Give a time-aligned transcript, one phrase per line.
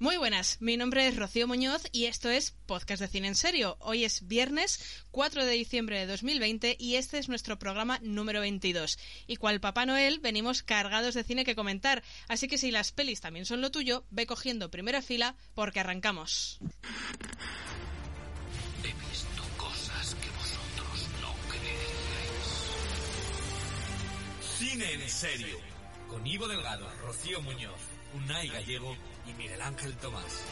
[0.00, 3.76] Muy buenas, mi nombre es Rocío Muñoz y esto es Podcast de Cine en Serio.
[3.80, 8.98] Hoy es viernes 4 de diciembre de 2020 y este es nuestro programa número 22.
[9.26, 13.20] Y cual Papá Noel venimos cargados de cine que comentar, así que si las pelis
[13.20, 16.60] también son lo tuyo, ve cogiendo primera fila porque arrancamos.
[18.82, 22.70] He visto cosas que vosotros no creeríais.
[24.56, 25.58] Cine en serio.
[26.08, 27.82] Con Ivo Delgado, Rocío Muñoz,
[28.14, 28.96] Unai Gallego
[29.26, 30.44] y Miguel Ángel Tomás.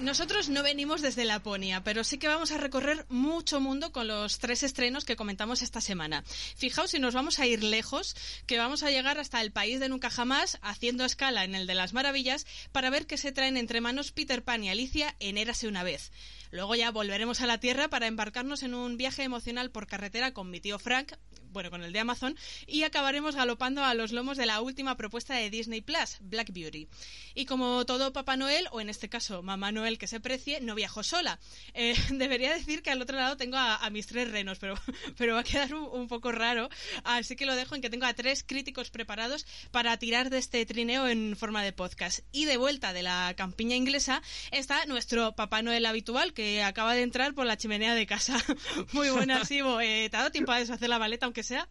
[0.00, 4.38] Nosotros no venimos desde Laponia, pero sí que vamos a recorrer mucho mundo con los
[4.38, 6.22] tres estrenos que comentamos esta semana.
[6.56, 8.14] Fijaos si nos vamos a ir lejos,
[8.46, 11.74] que vamos a llegar hasta el país de nunca jamás, haciendo escala en el de
[11.74, 15.66] las maravillas, para ver qué se traen entre manos Peter Pan y Alicia en Érase
[15.66, 16.12] una vez.
[16.50, 20.50] Luego ya volveremos a la Tierra para embarcarnos en un viaje emocional por carretera con
[20.50, 21.12] mi tío Frank,
[21.52, 25.34] bueno, con el de Amazon, y acabaremos galopando a los lomos de la última propuesta
[25.34, 26.88] de Disney Plus, Black Beauty.
[27.34, 30.74] Y como todo Papá Noel, o en este caso Mamá Noel que se precie, no
[30.74, 31.38] viajo sola.
[31.74, 34.74] Eh, debería decir que al otro lado tengo a, a mis tres renos, pero,
[35.16, 36.68] pero va a quedar un, un, poco raro,
[37.04, 40.64] así que lo dejo en que tengo a tres críticos preparados para tirar de este
[40.66, 42.20] trineo en forma de podcast.
[42.32, 47.02] Y de vuelta de la campiña inglesa está nuestro Papá Noel habitual, que acaba de
[47.02, 48.36] entrar por la chimenea de casa.
[48.92, 49.80] Muy buenas, Ivo.
[49.80, 51.66] Eh, ¿Te ha dado tiempo a deshacer la maleta, aunque sea?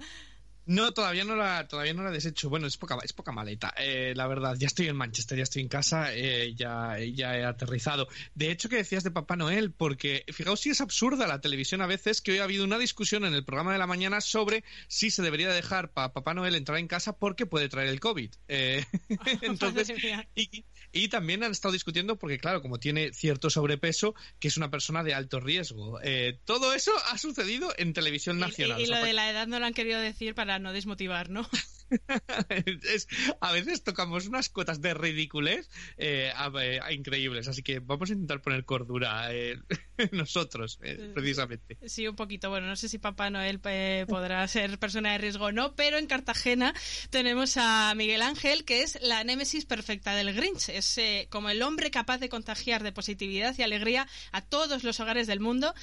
[0.68, 2.50] No, todavía no la, todavía no la he deshecho.
[2.50, 3.74] Bueno, es poca, es poca maleta.
[3.78, 7.46] Eh, la verdad, ya estoy en Manchester, ya estoy en casa, eh, ya, ya he
[7.46, 8.10] aterrizado.
[8.36, 11.88] De hecho, que decías de Papá Noel, porque fijaos si es absurda la televisión a
[11.88, 15.10] veces, que hoy ha habido una discusión en el programa de la mañana sobre si
[15.10, 18.32] se debería dejar para Papá Noel entrar en casa porque puede traer el COVID.
[18.50, 18.84] Eh,
[19.42, 19.94] entonces,
[20.36, 24.70] y, y, también han estado discutiendo porque, claro, como tiene cierto sobrepeso, que es una
[24.70, 26.02] persona de alto riesgo.
[26.04, 28.82] Eh, todo eso ha sucedido en televisión nacional.
[28.82, 31.30] Y, y, y lo de la edad no lo han querido decir para no desmotivar,
[31.30, 31.48] ¿no?
[32.50, 33.08] es,
[33.40, 38.14] a veces tocamos unas cotas de ridiculez eh, a, a, increíbles, así que vamos a
[38.14, 39.60] intentar poner cordura eh,
[40.12, 41.78] nosotros, eh, precisamente.
[41.86, 42.50] Sí, un poquito.
[42.50, 45.98] Bueno, no sé si Papá Noel eh, podrá ser persona de riesgo o no, pero
[45.98, 46.74] en Cartagena
[47.10, 50.70] tenemos a Miguel Ángel, que es la némesis perfecta del Grinch.
[50.70, 55.00] Es eh, como el hombre capaz de contagiar de positividad y alegría a todos los
[55.00, 55.74] hogares del mundo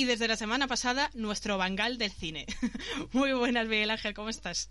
[0.00, 2.46] y desde la semana pasada nuestro Bangal del cine.
[3.12, 4.70] Muy buenas, Miguel Ángel, ¿cómo estás?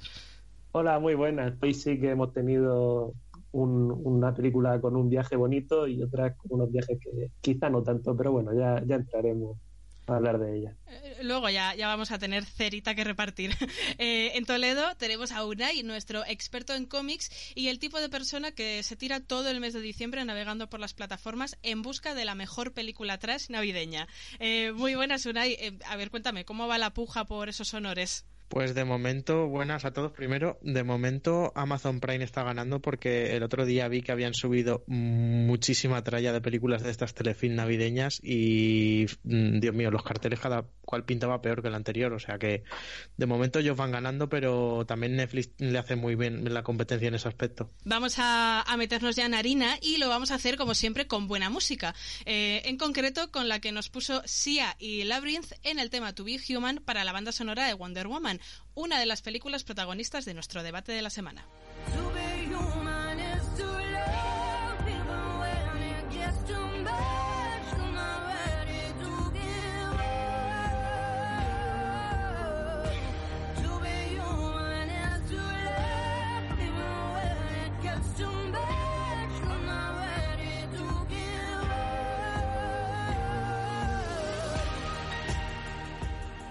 [0.71, 1.53] Hola, muy buenas.
[1.61, 3.13] Hoy sí que hemos tenido
[3.51, 7.83] un, una película con un viaje bonito y otra con unos viajes que quizá no
[7.83, 9.57] tanto, pero bueno, ya, ya entraremos
[10.15, 10.75] hablar de ella.
[11.21, 13.51] Luego ya, ya vamos a tener cerita que repartir.
[13.97, 18.51] Eh, en Toledo tenemos a Unai, nuestro experto en cómics y el tipo de persona
[18.51, 22.23] que se tira todo el mes de diciembre navegando por las plataformas en busca de
[22.23, 24.07] la mejor película trash navideña.
[24.39, 25.53] Eh, muy buenas, Unai.
[25.53, 28.25] Eh, a ver, cuéntame, ¿cómo va la puja por esos honores?
[28.49, 30.11] Pues de momento, buenas a todos.
[30.11, 34.83] Primero, de momento Amazon Prime está ganando porque el otro día vi que habían subido
[34.87, 41.05] muchísima tralla de películas de estas telefilm navideñas y, Dios mío, los carteles cada cual
[41.05, 42.11] pintaba peor que el anterior.
[42.13, 42.63] O sea que
[43.15, 47.13] de momento ellos van ganando, pero también Netflix le hace muy bien la competencia en
[47.13, 47.69] ese aspecto.
[47.85, 51.27] Vamos a, a meternos ya en harina y lo vamos a hacer como siempre con
[51.27, 51.93] buena música.
[52.25, 56.23] Eh, en concreto con la que nos puso Sia y Labyrinth en el tema To
[56.23, 58.39] Be Human para la banda sonora de Wonder Woman
[58.73, 61.45] una de las películas protagonistas de nuestro debate de la semana.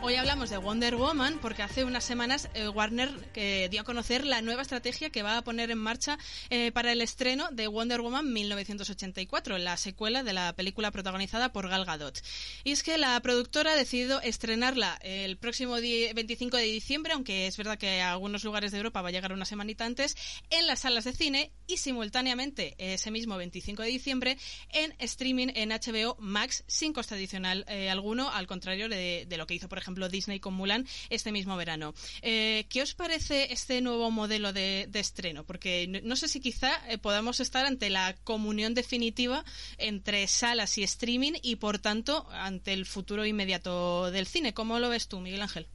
[0.08, 4.24] Hoy hablamos de Wonder Woman porque hace unas semanas eh, Warner eh, dio a conocer
[4.24, 6.18] la nueva estrategia que va a poner en marcha
[6.48, 11.68] eh, para el estreno de Wonder Woman 1984, la secuela de la película protagonizada por
[11.68, 12.18] Gal Gadot.
[12.64, 17.58] Y es que la productora ha decidido estrenarla el próximo 25 de diciembre, aunque es
[17.58, 20.16] verdad que a algunos lugares de Europa va a llegar una semanita antes,
[20.48, 24.38] en las salas de cine y simultáneamente ese mismo 25 de diciembre
[24.72, 29.52] en streaming en HBO Max sin coste adicional alguno, al contrario de, de, lo que
[29.52, 31.94] hizo, por ejemplo, Disney con Mulan este mismo verano.
[32.22, 35.44] Eh, ¿Qué os parece este nuevo modelo de, estreno?
[35.44, 39.44] Porque no, sé si quizá eh, podamos estar ante la comunión definitiva
[39.78, 44.54] entre salas y streaming y, por tanto, ante el futuro inmediato del cine.
[44.54, 45.66] ¿Cómo lo ves tú, Miguel Ángel?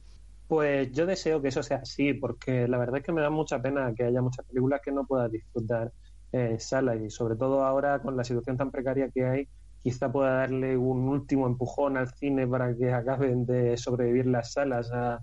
[0.48, 3.60] Pues yo deseo que eso sea así, porque la verdad es que me da mucha
[3.60, 5.92] pena que haya muchas películas que no pueda disfrutar
[6.32, 9.48] en sala y sobre todo ahora con la situación tan precaria que hay,
[9.84, 14.90] quizá pueda darle un último empujón al cine para que acaben de sobrevivir las salas
[14.90, 15.20] a,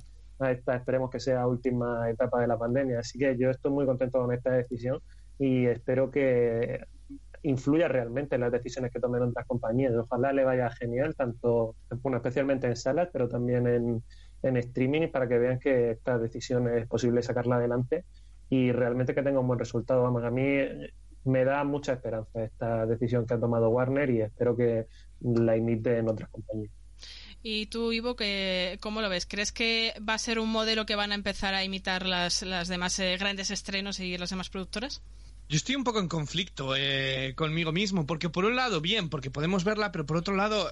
[0.51, 2.99] esta, esperemos que sea última etapa de la pandemia.
[2.99, 4.99] Así que yo estoy muy contento con esta decisión
[5.39, 6.79] y espero que
[7.41, 9.95] influya realmente en las decisiones que tomen otras compañías.
[9.95, 14.03] Ojalá le vaya genial, tanto, especialmente en salas, pero también en,
[14.43, 18.05] en streaming para que vean que esta decisión es posible sacarla adelante
[18.47, 20.03] y realmente que tenga un buen resultado.
[20.03, 20.43] Vamos, a mí
[21.25, 24.87] me da mucha esperanza esta decisión que ha tomado Warner y espero que
[25.21, 26.71] la imite en otras compañías.
[27.43, 29.25] ¿Y tú, Ivo, que, cómo lo ves?
[29.25, 32.67] ¿Crees que va a ser un modelo que van a empezar a imitar las, las
[32.67, 35.01] demás eh, grandes estrenos y las demás productoras?
[35.49, 39.31] Yo estoy un poco en conflicto eh, conmigo mismo, porque por un lado, bien, porque
[39.31, 40.69] podemos verla, pero por otro lado,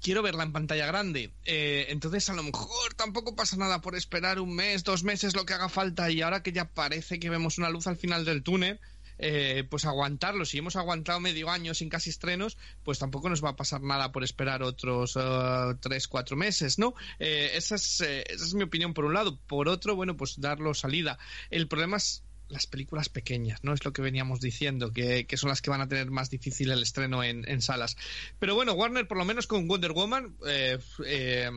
[0.00, 1.32] quiero verla en pantalla grande.
[1.46, 5.44] Eh, entonces, a lo mejor tampoco pasa nada por esperar un mes, dos meses, lo
[5.44, 6.10] que haga falta.
[6.10, 8.80] Y ahora que ya parece que vemos una luz al final del túnel,
[9.18, 10.44] eh, pues aguantarlo.
[10.44, 14.12] Si hemos aguantado medio año sin casi estrenos, pues tampoco nos va a pasar nada
[14.12, 16.94] por esperar otros uh, tres, cuatro meses, ¿no?
[17.18, 19.38] Eh, esa, es, esa es mi opinión por un lado.
[19.46, 21.18] Por otro, bueno, pues darlo salida.
[21.50, 23.72] El problema es las películas pequeñas, ¿no?
[23.72, 26.82] Es lo que veníamos diciendo, que, son las que van a tener más difícil el
[26.82, 27.96] estreno en, salas.
[28.38, 31.50] Pero bueno, Warner, por lo menos con Wonder Woman, eh, eh,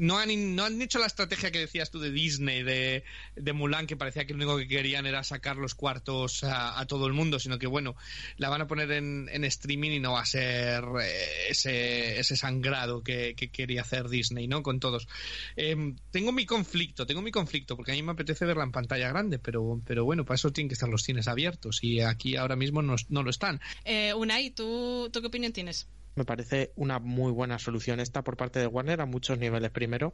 [0.00, 3.04] no han, no han hecho la estrategia que decías tú de Disney, de,
[3.36, 7.06] de Mulan, que parecía que lo único que querían era sacar los cuartos a, todo
[7.06, 7.94] el mundo, sino que bueno,
[8.38, 12.36] la van a poner en, en streaming y no va a ser eh, ese, ese
[12.36, 14.62] sangrado que, quería hacer Disney, ¿no?
[14.62, 15.06] Con todos.
[15.54, 19.08] Em, tengo mi conflicto, tengo mi conflicto, porque a mí me apetece verla en pantalla
[19.08, 22.56] grande, pero, pero bueno, para eso tienen que estar los cines abiertos y aquí ahora
[22.56, 23.60] mismo no, no lo están.
[23.84, 25.88] Eh, Unai, ¿tú, ¿tú qué opinión tienes?
[26.20, 29.70] Me parece una muy buena solución esta por parte de Warner a muchos niveles.
[29.70, 30.12] Primero,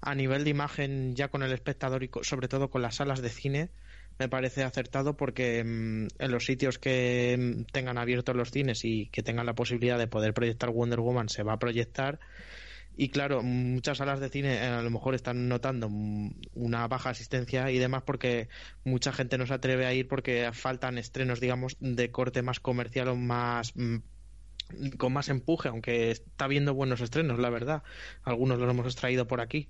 [0.00, 3.28] a nivel de imagen ya con el espectador y sobre todo con las salas de
[3.28, 3.70] cine,
[4.20, 9.06] me parece acertado porque mm, en los sitios que mm, tengan abiertos los cines y
[9.06, 12.20] que tengan la posibilidad de poder proyectar Wonder Woman se va a proyectar.
[12.96, 17.10] Y claro, muchas salas de cine eh, a lo mejor están notando mm, una baja
[17.10, 18.48] asistencia y demás porque
[18.84, 23.08] mucha gente no se atreve a ir porque faltan estrenos, digamos, de corte más comercial
[23.08, 23.72] o más
[24.98, 27.82] con más empuje, aunque está viendo buenos estrenos, la verdad.
[28.22, 29.68] Algunos los hemos extraído por aquí.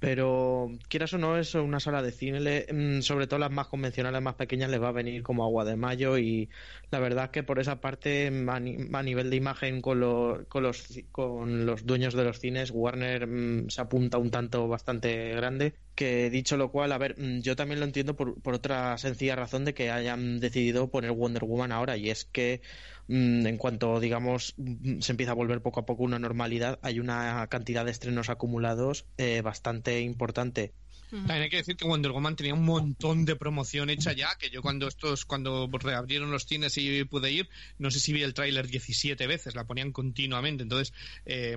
[0.00, 4.22] Pero quieras o no, es una sala de cine, mm, sobre todo las más convencionales,
[4.22, 6.16] más pequeñas, les va a venir como agua de mayo.
[6.16, 6.48] Y
[6.90, 8.48] la verdad que por esa parte, mm,
[8.96, 10.00] a, nivel de imagen con,
[10.48, 15.34] con, los, con los dueños de los cines, Warner mm, se apunta un tanto bastante
[15.34, 18.96] grande que dicho lo cual, a ver, mm, yo también lo entiendo por, por, otra
[18.98, 22.62] sencilla razón de que hayan decidido poner Wonder Woman ahora y es que
[23.08, 27.00] mm, en cuanto, digamos, mm, se empieza a volver poco a poco una normalidad, hay
[27.00, 30.72] una cantidad de estrenos acumulados eh, bastante importante.
[31.10, 34.48] También hay que decir que Wonder Woman tenía un montón de promoción hecha ya, que
[34.48, 37.48] yo cuando estos, cuando reabrieron los cines y pude ir,
[37.78, 40.94] no sé si vi el tráiler 17 veces, la ponían continuamente, entonces
[41.26, 41.56] eh,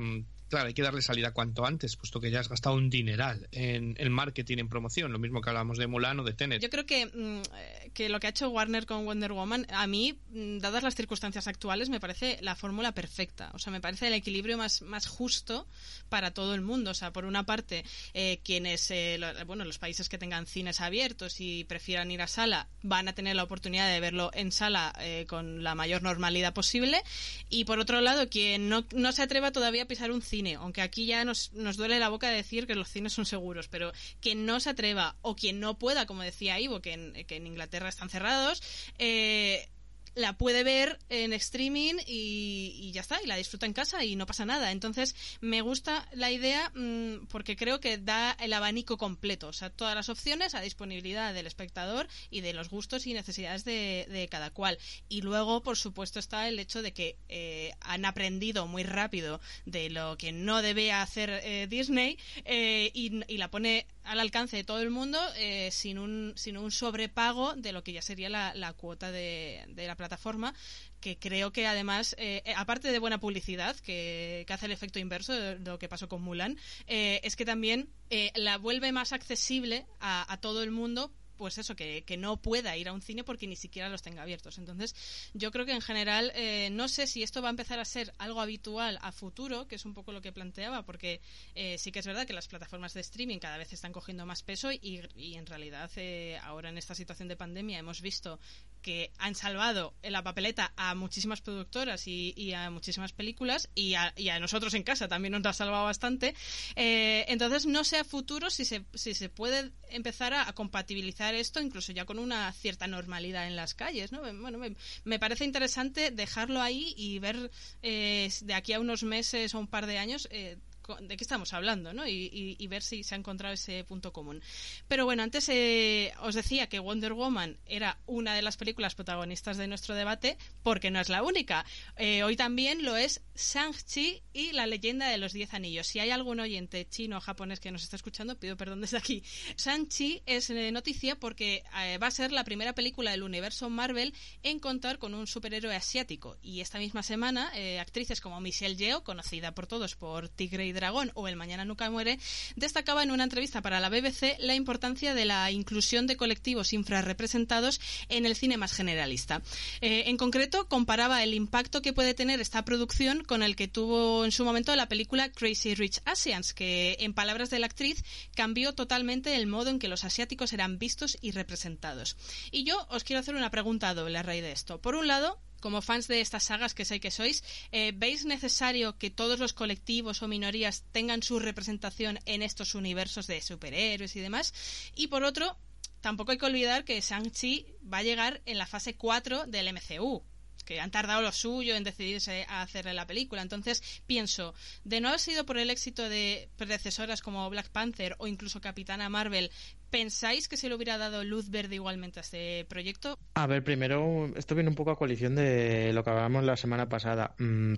[0.53, 3.95] claro, hay que darle salida cuanto antes, puesto que ya has gastado un dineral en,
[3.97, 6.61] el marketing, en promoción, lo mismo que hablamos de Mulan o de Tenet.
[6.61, 10.19] Yo creo que, mm, que lo que ha hecho Warner con Wonder Woman, a mí,
[10.29, 13.49] mm, dadas las circunstancias actuales, me parece la fórmula perfecta.
[13.55, 15.67] O sea, me parece el equilibrio más, más justo
[16.07, 16.91] para todo el mundo.
[16.91, 17.83] O sea, por una parte,
[18.13, 22.67] eh, quienes, eh, bueno, los países que tengan cines abiertos y prefieran ir a sala,
[22.83, 27.01] van a tener la oportunidad de verlo en sala eh, con la mayor normalidad posible.
[27.49, 30.81] Y por otro lado, quien no, no se atreva todavía a pisar un cine aunque
[30.81, 34.45] aquí ya nos, nos duele la boca decir que los cines son seguros, pero quien
[34.45, 37.89] no se atreva o quien no pueda, como decía Ivo, que en, que en Inglaterra
[37.89, 38.61] están cerrados,
[38.99, 39.69] eh,
[40.15, 44.25] la puede ver en streaming y, ya está, y la disfruta en casa y no
[44.25, 44.71] pasa nada.
[44.71, 49.69] Entonces, me gusta la idea mm, porque creo que da el abanico completo, o sea,
[49.69, 54.51] todas las opciones a disponibilidad del espectador y de los gustos y necesidades de, cada
[54.51, 54.77] cual.
[55.09, 59.89] Y luego, por supuesto, está el hecho de que eh, han aprendido muy rápido de
[59.89, 64.79] lo que no debe hacer eh, Disney eh, y la pone al alcance de todo
[64.81, 68.73] el mundo eh, sin, un, sin un sobrepago de lo que ya sería la, la
[68.73, 70.53] cuota de, de, la plataforma
[70.99, 74.99] que creo que además, eh, eh, aparte de buena publicidad, que, que, hace el efecto
[74.99, 76.57] inverso de lo que pasó con Mulan,
[76.87, 77.89] es que también
[78.35, 81.11] la vuelve más accesible a, a todo el mundo
[81.43, 84.21] pues eso, que, que, no pueda ir a un cine porque ni siquiera los tenga
[84.21, 84.57] abiertos.
[84.59, 84.95] Entonces,
[85.33, 88.13] yo creo que en general, eh, no sé si esto va a empezar a ser
[88.17, 91.19] algo habitual a futuro, que es un poco lo que planteaba, porque
[91.53, 94.41] eh, sí que es verdad que las plataformas de streaming cada vez están cogiendo más
[94.41, 98.39] peso y, y en realidad eh, ahora en esta situación de pandemia hemos visto
[98.83, 104.13] que han salvado en la papeleta a muchísimas productoras y, a muchísimas películas y a,
[104.39, 106.35] nosotros en casa también nos ha salvado bastante.
[106.75, 111.59] Eh, entonces no sé a futuro si se, si se puede empezar a, compatibilizar esto
[111.59, 114.11] incluso ya con una cierta normalidad en las calles.
[114.11, 114.21] ¿no?
[114.21, 114.59] Bueno,
[115.03, 119.67] me, parece interesante dejarlo ahí y ver eh, de aquí a unos meses o un
[119.67, 120.57] par de años eh,
[121.01, 122.07] de qué estamos hablando, ¿no?
[122.07, 124.41] Y, ver si se ha encontrado ese punto común.
[124.87, 129.57] Pero bueno, antes eh, os decía que Wonder Woman era una de las películas protagonistas
[129.57, 131.65] de nuestro debate, porque no es la única.
[131.97, 135.87] Eh, hoy también lo es Shang-Chi y la leyenda de los Diez Anillos.
[135.87, 139.23] Si hay algún oyente chino o japonés que nos está escuchando, pido perdón desde aquí.
[139.57, 141.63] Shang-Chi es eh, noticia porque
[142.01, 146.37] va a ser la primera película del universo Marvel en contar con un superhéroe asiático.
[146.41, 151.11] Y esta misma semana, actrices como Michelle Yeoh, conocida por todos por Tigre y Dragón
[151.13, 152.19] o El Mañana Nunca Muere,
[152.55, 157.79] destacaba en una entrevista para la BBC la importancia de la inclusión de colectivos infrarrepresentados
[158.09, 159.41] en el cine más generalista.
[159.81, 164.25] Eh, en concreto, comparaba el impacto que puede tener esta producción con el que tuvo
[164.25, 168.03] en su momento la película Crazy Rich Asians, que, en palabras de la actriz,
[168.35, 172.17] cambió totalmente el modo en que los asiáticos eran vistos y representados.
[172.51, 174.79] Y yo os quiero hacer una pregunta doble a raíz de esto.
[174.81, 177.41] Por un lado, como fans de estas sagas que sé que sois,
[177.71, 183.27] eh, ¿veis necesario que todos los colectivos o minorías tengan su representación en estos universos
[183.27, 184.53] de superhéroes y demás?
[184.93, 185.55] Y por otro,
[186.01, 190.21] tampoco hay que olvidar que Shang-Chi va a llegar en la fase 4 del MCU
[190.65, 193.41] que han tardado lo suyo en decidirse a hacerle la película.
[193.41, 194.53] Entonces pienso,
[194.83, 199.09] de no haber sido por el éxito de predecesoras como Black Panther o incluso Capitana
[199.09, 199.51] Marvel,
[199.93, 203.15] ¿pensáis que se le hubiera dado luz verde igualmente a este proyecto?
[203.35, 206.89] A ver, primero, esto viene un poco a colisión de lo que hablábamos la semana
[206.89, 207.35] pasada.
[207.37, 207.75] Mm,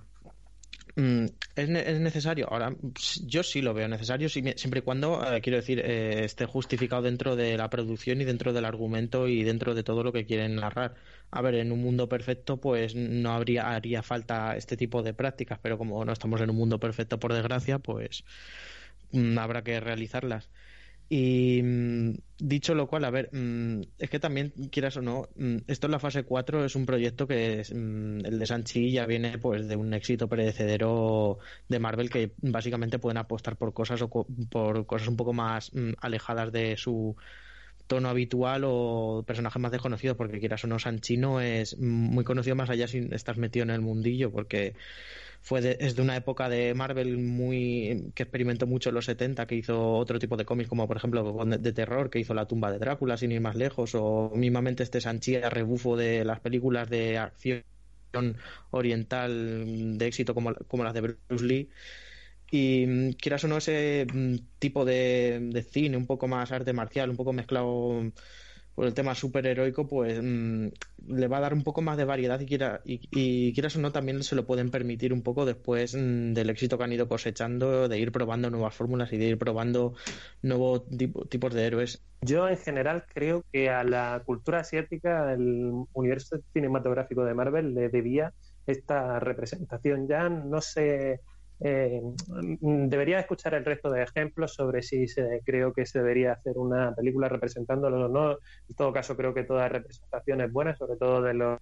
[0.95, 1.25] mm,
[1.57, 2.47] ¿Es, necesario?
[2.49, 2.73] Ahora,
[3.25, 7.35] yo sí lo veo necesario, siempre y cuando, eh, quiero decir, eh, esté justificado dentro
[7.35, 10.95] de la producción y dentro del argumento y dentro de todo lo que quieren narrar
[11.31, 15.59] a ver, en un mundo perfecto, pues no habría haría falta este tipo de prácticas,
[15.61, 18.23] pero como no estamos en un mundo perfecto, por desgracia, pues
[19.11, 20.49] mm, habrá que realizarlas.
[21.07, 25.29] Y mm, dicho lo cual, a ver, mm, es que también, quieras o no,
[25.67, 29.37] esto en la fase 4 es un proyecto que es, el de Sanchi ya viene
[29.37, 31.37] pues de un éxito predecedero
[31.69, 35.71] de Marvel que básicamente pueden apostar por cosas o por cosas un poco más
[36.01, 37.15] alejadas de su
[37.87, 42.69] tono habitual o personaje más desconocido, porque quieras o no, Sanchino es muy conocido más
[42.69, 44.73] allá si estás metido en el mundillo, porque
[45.45, 49.53] fue es de una época de Marvel muy que experimentó mucho en los 70, que
[49.53, 52.79] hizo otro tipo de cómics, como por ejemplo de terror, que hizo La tumba de
[52.79, 57.19] Drácula, sin ir más lejos, o mismamente este Sanchi a rebufo de las películas de
[57.19, 57.63] acción
[58.71, 61.69] oriental de éxito como, como las de Bruce Lee.
[62.49, 67.11] Y mm, quieras o no, ese mm, tipo de, cine, un poco más arte marcial,
[67.11, 68.11] un poco mezclado
[68.75, 70.67] por el tema superheroico, pues mm,
[71.07, 73.91] le va a dar un poco más de variedad y, quiera, y, quieras o no,
[73.91, 77.97] también se lo pueden permitir un poco después del éxito que han ido cosechando, de
[77.97, 79.93] ir probando nuevas fórmulas y de ir probando
[80.41, 80.83] nuevos
[81.29, 82.03] tipos de héroes.
[82.21, 87.89] Yo en general creo que a la cultura asiática, el universo cinematográfico de Marvel le
[87.89, 88.33] debía
[88.67, 90.07] esta representación.
[90.07, 91.21] Ya no sé
[91.59, 92.01] eh,
[92.61, 96.93] debería escuchar el resto de ejemplos sobre si se, creo que se debería hacer una
[96.93, 98.31] película representándolo o no.
[98.69, 101.59] En todo caso, creo que toda representación es buena, sobre todo de los,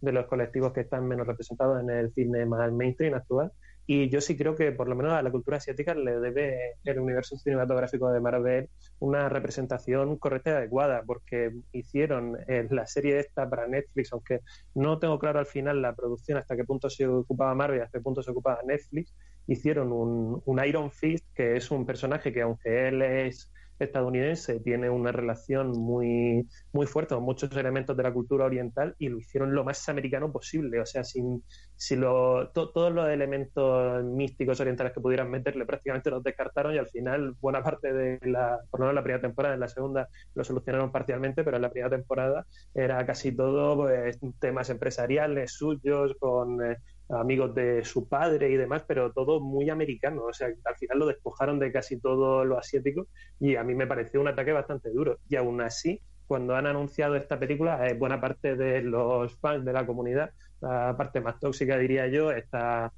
[0.00, 3.52] de los colectivos que están menos representados en el cine más mainstream actual.
[3.90, 7.00] Y yo sí creo que por lo menos a la cultura asiática le debe el
[7.00, 8.68] universo cinematográfico de Marvel
[8.98, 14.40] una representación correcta y adecuada, porque hicieron eh, la serie esta para Netflix, aunque
[14.74, 18.02] no tengo claro al final la producción hasta qué punto se ocupaba Marvel, hasta qué
[18.02, 19.14] punto se ocupaba Netflix,
[19.46, 23.50] hicieron un, un Iron Fist, que es un personaje que aunque él es
[23.84, 29.08] estadounidense tiene una relación muy, muy fuerte con muchos elementos de la cultura oriental y
[29.08, 30.80] lo hicieron lo más americano posible.
[30.80, 31.42] O sea, sin,
[31.76, 36.88] si lo, todos los elementos místicos orientales que pudieran meterle prácticamente los descartaron y al
[36.88, 40.44] final buena parte de la, por lo menos la primera temporada, en la segunda lo
[40.44, 46.64] solucionaron parcialmente, pero en la primera temporada era casi todo pues, temas empresariales suyos con...
[46.64, 46.76] Eh,
[47.08, 50.24] amigos de su padre y demás, pero todo muy americano.
[50.24, 53.06] O sea, al final lo despojaron de casi todo lo asiático
[53.40, 55.18] y a mí me pareció un ataque bastante duro.
[55.28, 59.72] Y aún así, cuando han anunciado esta película, eh, buena parte de los fans de
[59.72, 62.92] la comunidad, la parte más tóxica diría yo, está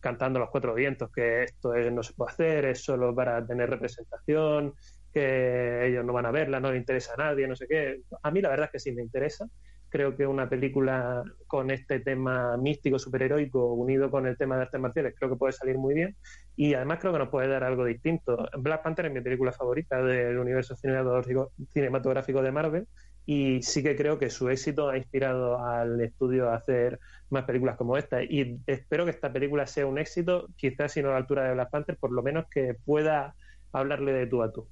[0.00, 4.74] cantando los cuatro vientos, que esto no se puede hacer, es solo para tener representación,
[5.12, 8.00] que ellos no van a verla, no le interesa a nadie, no sé qué.
[8.22, 9.46] A mí la verdad es que sí me interesa.
[9.88, 14.80] Creo que una película con este tema místico, superheroico, unido con el tema de artes
[14.80, 16.16] marciales, creo que puede salir muy bien.
[16.56, 18.48] Y además creo que nos puede dar algo distinto.
[18.58, 22.86] Black Panther es mi película favorita del universo cinematográfico de Marvel
[23.26, 27.76] y sí que creo que su éxito ha inspirado al estudio a hacer más películas
[27.76, 31.18] como esta y espero que esta película sea un éxito, quizás si no a la
[31.18, 33.34] altura de Black Panther, por lo menos que pueda
[33.72, 34.66] hablarle de tú a tú.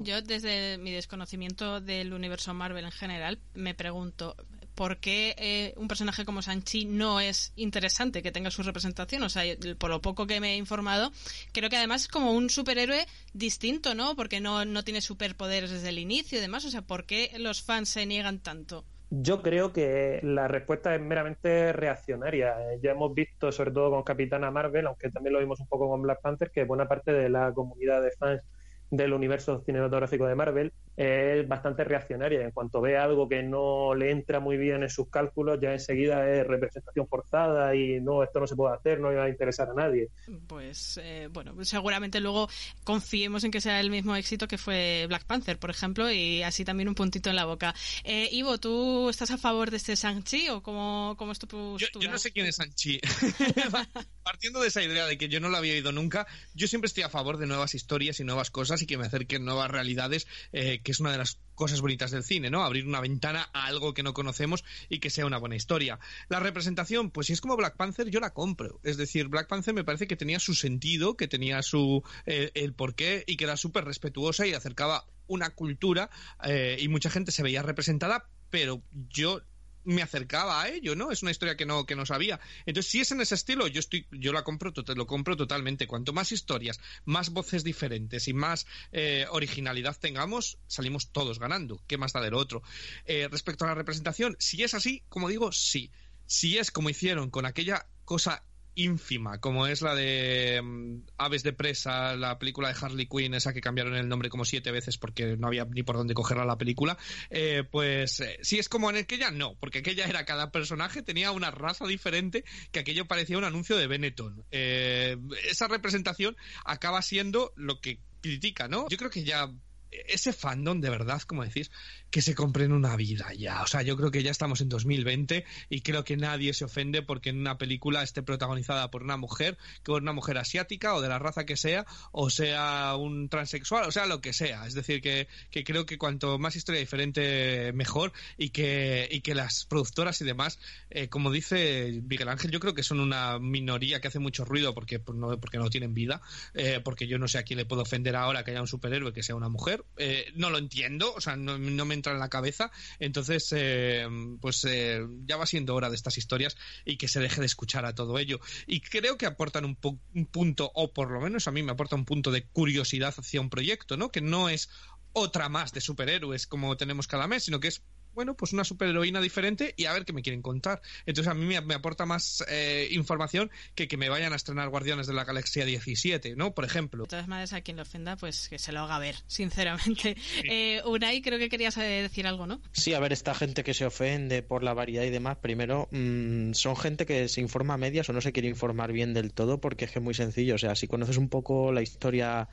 [0.00, 4.36] Yo desde mi desconocimiento del universo Marvel en general me pregunto,
[4.78, 9.24] por qué eh, un personaje como Sanchi no es interesante que tenga su representación.
[9.24, 9.42] O sea,
[9.76, 11.10] por lo poco que me he informado,
[11.50, 14.14] creo que además es como un superhéroe distinto, ¿no?
[14.14, 16.64] Porque no, no tiene superpoderes desde el inicio y demás.
[16.64, 18.84] O sea, ¿por qué los fans se niegan tanto?
[19.10, 22.56] Yo creo que la respuesta es meramente reaccionaria.
[22.82, 26.02] Ya hemos visto, sobre todo con Capitana Marvel, aunque también lo vimos un poco con
[26.02, 28.42] Black Panther, que buena parte de la comunidad de fans
[28.90, 32.42] del universo cinematográfico de Marvel es bastante reaccionaria.
[32.42, 36.28] En cuanto ve algo que no le entra muy bien en sus cálculos, ya enseguida
[36.28, 39.74] es representación forzada y no, esto no se puede hacer, no iba a interesar a
[39.74, 40.08] nadie.
[40.48, 42.48] Pues eh, bueno, seguramente luego
[42.82, 46.64] confiemos en que sea el mismo éxito que fue Black Panther, por ejemplo, y así
[46.64, 47.72] también un puntito en la boca.
[48.02, 51.90] Eh, Ivo, ¿tú estás a favor de este Shang-Chi o cómo, cómo es tu postura?
[51.94, 53.00] Yo, yo no sé quién es Shang-Chi.
[54.24, 57.04] Partiendo de esa idea de que yo no lo había oído nunca, yo siempre estoy
[57.04, 60.80] a favor de nuevas historias y nuevas cosas y que me acerquen nuevas realidades, eh,
[60.88, 62.64] que es una de las cosas bonitas del cine, ¿no?
[62.64, 66.00] Abrir una ventana a algo que no conocemos y que sea una buena historia.
[66.30, 68.80] La representación, pues si es como Black Panther, yo la compro.
[68.84, 72.72] Es decir, Black Panther me parece que tenía su sentido, que tenía su eh, el
[72.72, 76.08] porqué y que era súper respetuosa y acercaba una cultura
[76.42, 79.42] eh, y mucha gente se veía representada, pero yo
[79.84, 81.10] me acercaba a ello, ¿no?
[81.10, 82.40] Es una historia que no, que no sabía.
[82.66, 85.86] Entonces, si es en ese estilo, yo estoy, yo la compro, lo compro totalmente.
[85.86, 91.80] Cuanto más historias, más voces diferentes y más eh, originalidad tengamos, salimos todos ganando.
[91.86, 92.62] ¿Qué más da del otro?
[93.06, 95.90] Eh, respecto a la representación, si es así, como digo, sí.
[96.26, 98.44] Si es como hicieron con aquella cosa
[98.78, 103.52] ínfima, como es la de mm, Aves de Presa, la película de Harley Quinn, esa
[103.52, 106.58] que cambiaron el nombre como siete veces porque no había ni por dónde cogerla la
[106.58, 106.96] película,
[107.30, 111.32] eh, pues eh, si es como en aquella, no, porque aquella era cada personaje tenía
[111.32, 114.44] una raza diferente que aquello parecía un anuncio de Benetton.
[114.52, 115.16] Eh,
[115.48, 118.88] esa representación acaba siendo lo que critica, ¿no?
[118.88, 119.50] Yo creo que ya
[119.90, 121.70] ese fandom, de verdad, como decís,
[122.10, 123.62] que se compren una vida ya.
[123.62, 127.02] O sea, yo creo que ya estamos en 2020 y creo que nadie se ofende
[127.02, 131.00] porque en una película esté protagonizada por una mujer, que por una mujer asiática o
[131.00, 134.66] de la raza que sea, o sea un transexual, o sea lo que sea.
[134.66, 139.34] Es decir, que, que creo que cuanto más historia diferente, mejor y que, y que
[139.34, 140.58] las productoras y demás,
[140.90, 144.74] eh, como dice Miguel Ángel, yo creo que son una minoría que hace mucho ruido
[144.74, 146.22] porque no, porque no tienen vida,
[146.54, 149.12] eh, porque yo no sé a quién le puedo ofender ahora que haya un superhéroe
[149.12, 149.84] que sea una mujer.
[149.96, 152.70] Eh, no lo entiendo, o sea, no, no me entra en la cabeza.
[152.98, 154.06] Entonces, eh,
[154.40, 157.84] pues eh, ya va siendo hora de estas historias y que se deje de escuchar
[157.84, 158.40] a todo ello.
[158.66, 159.78] Y creo que aportan un,
[160.14, 163.40] un punto, o por lo menos a mí me aporta un punto de curiosidad hacia
[163.40, 164.10] un proyecto, ¿no?
[164.10, 164.70] Que no es
[165.12, 167.82] otra más de superhéroes como tenemos cada mes, sino que es
[168.18, 170.82] bueno, pues una superheroína diferente y a ver qué me quieren contar.
[171.06, 175.06] Entonces a mí me, aporta más eh, información que que me vayan a estrenar Guardianes
[175.06, 176.52] de la Galaxia 17, ¿no?
[176.52, 177.04] Por ejemplo.
[177.04, 180.16] De todas maneras, a quien le ofenda, pues que se lo haga ver, sinceramente.
[180.50, 182.60] Eh, Unai, creo que querías eh, decir algo, ¿no?
[182.72, 186.54] Sí, a ver, esta gente que se ofende por la variedad y demás, primero, mmm,
[186.54, 189.60] son gente que se informa a medias o no se quiere informar bien del todo
[189.60, 190.56] porque es que es muy sencillo.
[190.56, 192.48] O sea, si conoces un poco la historia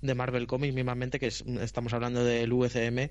[0.00, 3.10] de Marvel Comics, mismamente, que es, estamos hablando del UCM,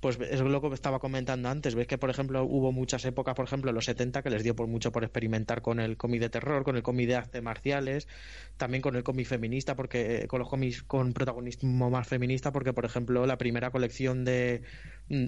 [0.00, 1.74] pues es lo que estaba comentando antes.
[1.74, 4.54] Ves que, por ejemplo, hubo muchas épocas, por ejemplo, en los 70, que les dio
[4.54, 8.08] por mucho por experimentar con el cómic de terror, con el cómic de artes marciales,
[8.56, 12.84] también con el cómic feminista, porque con los cómics con protagonismo más feminista, porque, por
[12.84, 14.62] ejemplo, la primera colección de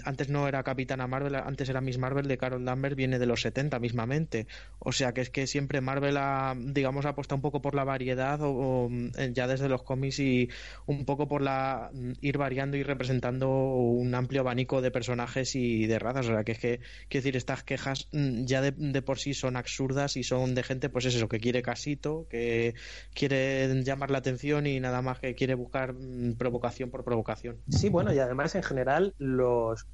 [0.04, 3.42] antes no era Capitana Marvel, antes era Miss Marvel de Carol Danvers, viene de los
[3.42, 4.46] 70 mismamente.
[4.78, 8.38] O sea que es que siempre Marvel ha, digamos, apuesta un poco por la variedad
[8.42, 10.48] o, mm, ya desde los cómics y
[10.86, 15.86] un poco por la mm, ir variando y representando un amplio abanico de personajes y
[15.86, 16.26] de razas.
[16.26, 20.16] O sea que es que, quiero decir, estas quejas ya de, por sí son absurdas
[20.16, 22.74] y son de gente, pues es eso, que quiere casito, que
[23.14, 25.94] quiere llamar la atención y nada más que quiere buscar
[26.38, 27.58] provocación por provocación.
[27.68, 29.14] Sí, bueno, y además en general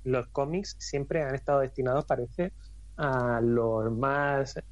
[0.05, 2.53] los cómics siempre han estado destinados, parece,
[2.97, 4.63] a los más eh,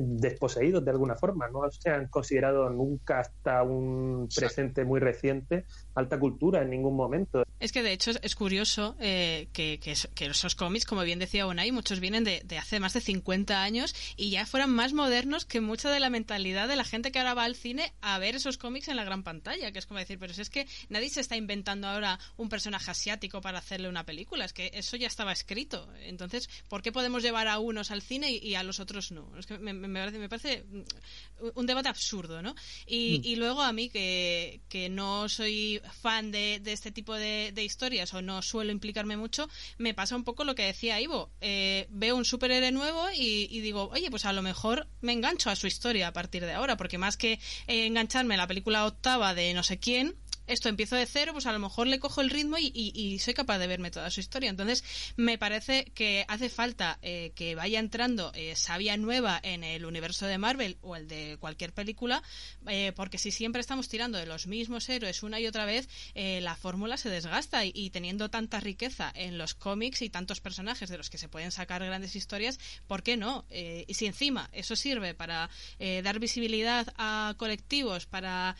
[0.00, 1.48] desposeídos de alguna forma.
[1.48, 5.64] No se han considerado nunca hasta un presente muy reciente
[5.94, 7.44] alta cultura en ningún momento.
[7.60, 9.92] Es que de hecho es curioso eh, que, que,
[10.26, 13.94] esos cómics, como bien decía Unai, muchos vienen de, de, hace más de 50 años
[14.16, 17.34] y ya fueran más modernos que mucha de la mentalidad de la gente que ahora
[17.34, 20.18] va al cine a ver esos cómics en la gran pantalla, que es como decir,
[20.20, 24.04] pero si es que nadie se está inventando ahora un personaje asiático para hacerle una
[24.04, 25.88] película, es que eso ya estaba escrito.
[26.02, 29.30] Entonces, ¿por qué podemos llevar a unos al cine y, a los otros no?
[29.38, 30.64] Es que me, me, parece, me parece
[31.54, 32.54] un debate absurdo, ¿no?
[32.86, 33.26] Y, mm.
[33.26, 37.64] y luego a mí, que, que no soy fan de, de este tipo de, de,
[37.64, 41.30] historias o no suelo implicarme mucho, me pasa un poco lo que decía Ivo.
[41.40, 45.50] Eh, veo un superhéroe nuevo y, y, digo, oye, pues a lo mejor me engancho
[45.50, 47.32] a su historia a partir de ahora, porque más que
[47.66, 50.16] eh, engancharme a la película octava de no sé quién,
[50.48, 53.58] esto empiezo de cero, pues a lo mejor le cojo el ritmo y, soy capaz
[53.58, 54.50] de verme toda su historia.
[54.50, 54.82] Entonces,
[55.16, 60.26] me parece que hace falta eh, que vaya entrando eh, sabia nueva en el universo
[60.26, 62.22] de Marvel o el de cualquier película,
[62.66, 66.56] eh, porque si siempre estamos tirando de los mismos héroes una y otra vez, la
[66.56, 71.10] fórmula se desgasta y, teniendo tanta riqueza en los cómics y tantos personajes de los
[71.10, 73.44] que se pueden sacar grandes historias, ¿por qué no?
[73.50, 78.56] y si encima eso sirve para dar visibilidad a colectivos, para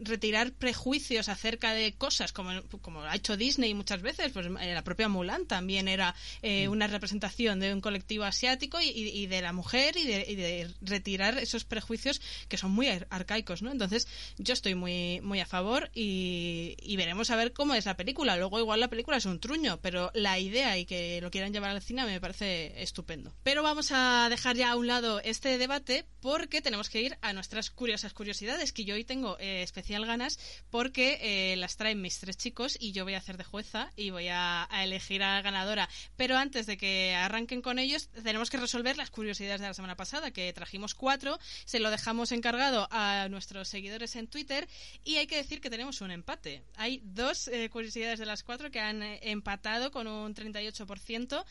[0.00, 4.82] retirar prejuicios acerca de cosas como, como ha hecho Disney muchas veces pues eh, la
[4.82, 6.72] propia Mulan también era eh, mm.
[6.72, 12.20] una representación de un colectivo asiático y, de la mujer y de, retirar esos prejuicios
[12.48, 17.36] que son muy arcaicos no entonces yo estoy muy muy a favor y, veremos a
[17.36, 18.36] ver cómo es la película.
[18.36, 21.70] Luego igual la película es un truño pero la idea y que lo quieran llevar
[21.70, 23.32] al cine me parece estupendo.
[23.42, 27.32] Pero vamos a dejar ya a un lado este debate porque tenemos que ir a
[27.32, 30.38] nuestras curiosas curiosidades que yo hoy tengo eh, especial ganas
[30.70, 34.10] porque eh, las traen mis tres chicos y yo voy a hacer de jueza y
[34.10, 35.88] voy a, elegir a la ganadora.
[36.16, 39.96] Pero antes de que arranquen con ellos, tenemos que resolver las curiosidades de la semana
[39.96, 44.68] pasada, que trajimos cuatro, se lo dejamos encargado a nuestros seguidores en Twitter
[45.04, 46.62] y hay que decir que tenemos un empate.
[46.76, 51.44] Hay dos eh, curiosidades de las cuatro que han empatado con un 38%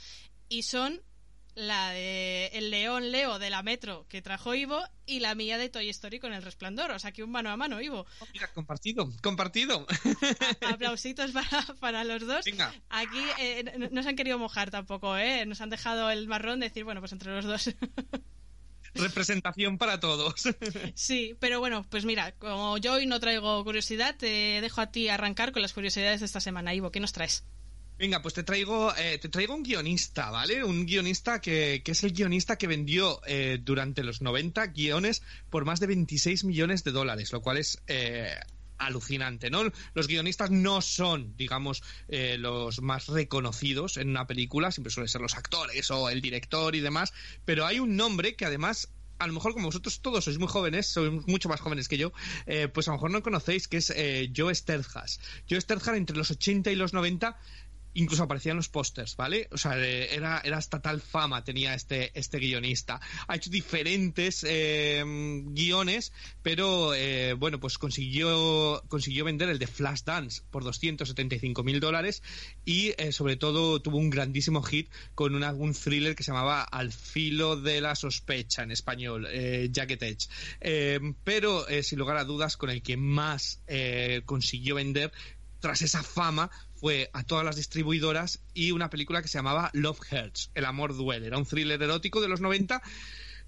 [0.49, 1.01] y son
[1.55, 5.69] la de El León Leo de la Metro que trajo Ivo y la mía de
[5.69, 6.91] Toy Story con El Resplandor.
[6.91, 8.05] O sea, que un mano a mano, Ivo.
[8.19, 9.85] Oh, mira, compartido, compartido.
[10.67, 12.45] aplausitos para, para, los dos.
[12.89, 15.45] Aquí eh, no se han querido mojar tampoco, ¿eh?
[15.45, 17.71] Nos han dejado el marrón de decir, bueno, pues entre los dos.
[18.93, 20.35] Representación para todos.
[20.95, 25.07] Sí, pero bueno, pues mira, como yo hoy no traigo curiosidad, te dejo a ti
[25.07, 26.73] arrancar con las curiosidades de esta semana.
[26.73, 27.45] Ivo, ¿qué nos traes?
[28.01, 30.63] Venga, pues te traigo, eh, te traigo un guionista, ¿vale?
[30.63, 35.79] Un guionista que, es el guionista que vendió eh, durante los 90 guiones por más
[35.79, 38.33] de 26 millones de dólares, lo cual es eh,
[38.79, 39.71] alucinante, ¿no?
[39.93, 41.83] Los guionistas no son, digamos,
[42.39, 46.79] los más reconocidos en una película, siempre suelen ser los actores o el director y
[46.79, 47.13] demás,
[47.45, 50.87] pero hay un nombre que además a lo mejor como vosotros todos sois muy jóvenes,
[50.87, 52.11] sois mucho más jóvenes que yo,
[52.73, 53.93] pues a lo mejor no conocéis, que es
[54.35, 55.19] Joe Sterhas.
[55.47, 57.37] Joe Sterhas entre los 80 y los 90
[57.93, 59.47] incluso aparecían los pósters, ¿vale?
[59.51, 63.01] O sea, eh, era, era hasta tal fama tenía este, este guionista.
[63.27, 70.43] Ha hecho diferentes eh, guiones, pero eh, bueno, pues consiguió, consiguió vender el de Flashdance
[70.51, 72.23] por 275 mil dólares
[72.65, 76.91] y sobre todo tuvo un grandísimo hit con una, un thriller que se llamaba Al
[76.91, 79.27] filo de la sospecha en español,
[79.71, 81.13] Jacket Edge.
[81.23, 83.61] pero sin lugar a dudas, con el que más
[84.25, 85.11] consiguió vender
[85.61, 86.49] tras esa fama
[86.81, 90.97] fue a todas las distribuidoras y una película que se llamaba Love Hurts, El amor
[90.97, 91.27] duele.
[91.27, 92.81] Era un thriller erótico de los 90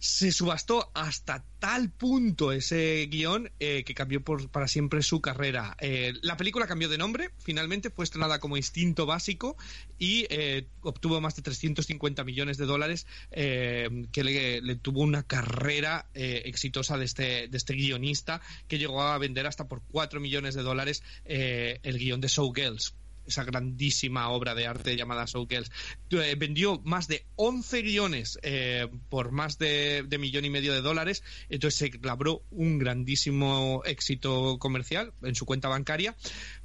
[0.04, 5.78] se subastó hasta tal punto ese guion eh, que cambió por, para siempre su carrera.
[5.80, 9.56] Eh, la película cambió de nombre, finalmente fue estrenada como Instinto Básico
[9.98, 16.98] y eh, obtuvo más de 350 millones de dólares, que le, tuvo una carrera exitosa
[16.98, 21.02] de este, de este guionista que llegó a vender hasta por 4 millones de dólares
[21.24, 22.94] el guion de Showgirls
[23.26, 25.72] esa grandísima obra de arte llamada Showgirls,
[26.12, 31.24] eh, vendió más de 11 guiones eh, por más de, millón y medio de dólares,
[31.50, 36.16] entonces se labró un grandísimo éxito comercial en su cuenta bancaria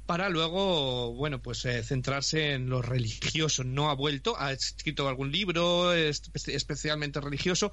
[0.05, 3.63] para luego, bueno, pues eh, centrarse en lo religioso.
[3.63, 7.71] No ha vuelto, ha escrito algún libro especialmente religioso,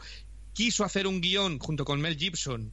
[0.53, 2.72] quiso hacer un guion junto con Mel Gibson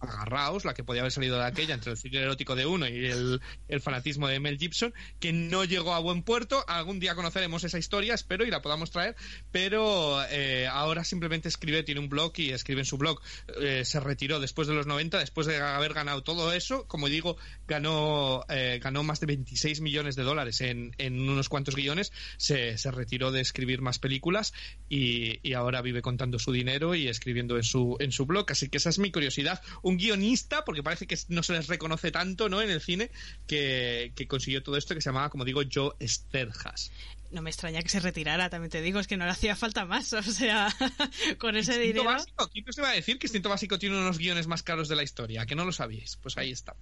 [0.00, 3.06] agarraos, la que podía haber salido de aquella entre el cine erótico de uno y
[3.06, 6.64] el, el, fanatismo de Mel Gibson, que no llegó a buen puerto.
[6.68, 9.16] Algún día conoceremos esa historia, espero, y la podamos traer,
[9.50, 13.20] pero eh, ahora simplemente escribe, tiene un blog y escribe en su blog.
[13.60, 16.86] Eh, se retiró después de los 90, después de haber ganado todo eso.
[16.86, 21.74] Como digo, ganó, eh, ganó más de 26 millones de dólares en, en unos cuantos
[21.74, 22.12] guiones.
[22.36, 24.52] Se, se, retiró de escribir más películas
[24.88, 28.46] y, y, ahora vive contando su dinero y escribiendo en su, en su blog.
[28.50, 29.60] Así que esa es mi curiosidad.
[29.86, 32.60] Un guionista, porque parece que no se les reconoce tanto ¿no?
[32.60, 33.08] en el cine,
[33.46, 36.90] que, que consiguió todo esto que se llamaba, como digo, Joe Sterjas
[37.36, 39.84] no me extraña que se retirara, también te digo, es que no le hacía falta
[39.84, 40.74] más, o sea,
[41.38, 42.04] con ese Instinto dinero.
[42.04, 44.96] Básico, ¿quién os iba a decir que Instinto Básico tiene unos guiones más caros de
[44.96, 45.44] la historia?
[45.44, 46.74] Que no lo sabíais, pues ahí está.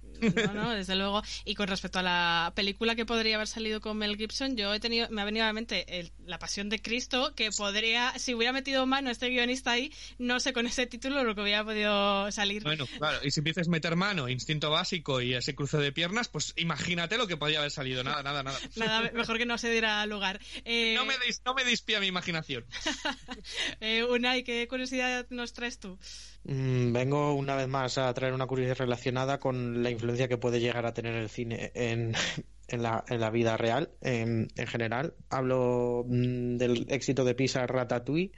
[0.45, 1.21] No, no, desde luego.
[1.43, 4.79] Y con respecto a la película que podría haber salido con Mel Gibson, yo he
[4.79, 8.33] tenido, me ha venido a la mente el, La Pasión de Cristo, que podría, si
[8.33, 12.31] hubiera metido mano este guionista ahí, no sé con ese título lo que hubiera podido
[12.31, 12.63] salir.
[12.63, 16.29] Bueno, claro, y si empiezas a meter mano, Instinto Básico y ese cruce de piernas,
[16.29, 18.05] pues imagínate lo que podría haber salido.
[18.05, 18.57] Nada, nada, nada.
[18.77, 20.39] nada, mejor que no se diera lugar.
[20.63, 21.13] Eh, no me
[21.45, 22.65] no me dispía mi imaginación.
[23.79, 25.97] eh, Unai, ¿qué curiosidad nos traes tú?
[26.43, 30.59] Mm, vengo una vez más a traer una curiosidad relacionada con la influencia que puede
[30.59, 32.13] llegar a tener el cine en,
[32.67, 35.13] en, la, en la, vida real, en, en, general.
[35.29, 38.31] Hablo mm, del éxito de Pixar Ratatouille.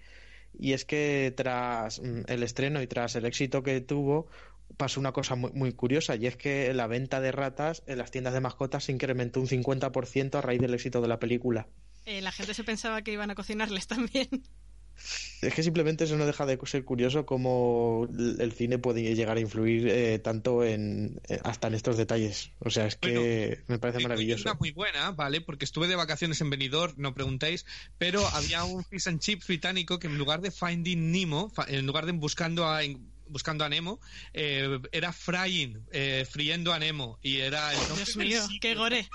[0.60, 4.28] Y es que tras mm, el estreno y tras el éxito que tuvo,
[4.76, 8.12] pasó una cosa muy, muy, curiosa y es que la venta de ratas en las
[8.12, 11.68] tiendas de mascotas se incrementó un 50% a raíz del éxito de la película.
[12.08, 14.30] Eh, la gente se pensaba que iban a cocinarles también.
[15.42, 18.08] Es que simplemente eso no deja de ser curioso cómo
[18.40, 22.52] el cine puede llegar a influir eh, tanto en eh, hasta en estos detalles.
[22.60, 24.50] O sea, es que bueno, me parece maravilloso.
[24.50, 25.42] Una muy buena, ¿vale?
[25.42, 27.66] Porque estuve de vacaciones en Benidorm, no preguntéis,
[27.98, 32.06] pero había un fish and chips británico que en lugar de Finding Nemo, en lugar
[32.06, 32.84] de buscando a
[33.30, 34.00] buscando a Nemo,
[34.34, 37.20] eh, era frying, eh, friendo a Nemo.
[37.22, 39.08] Y era el Dios mío, qué gore.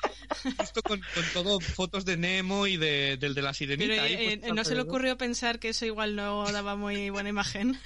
[0.58, 3.90] Justo con, con, todo fotos de Nemo y de, del de la sirenita.
[3.90, 7.10] Pero, ahí, eh, pues, ¿No se le ocurrió pensar que eso igual no daba muy
[7.10, 7.78] buena imagen?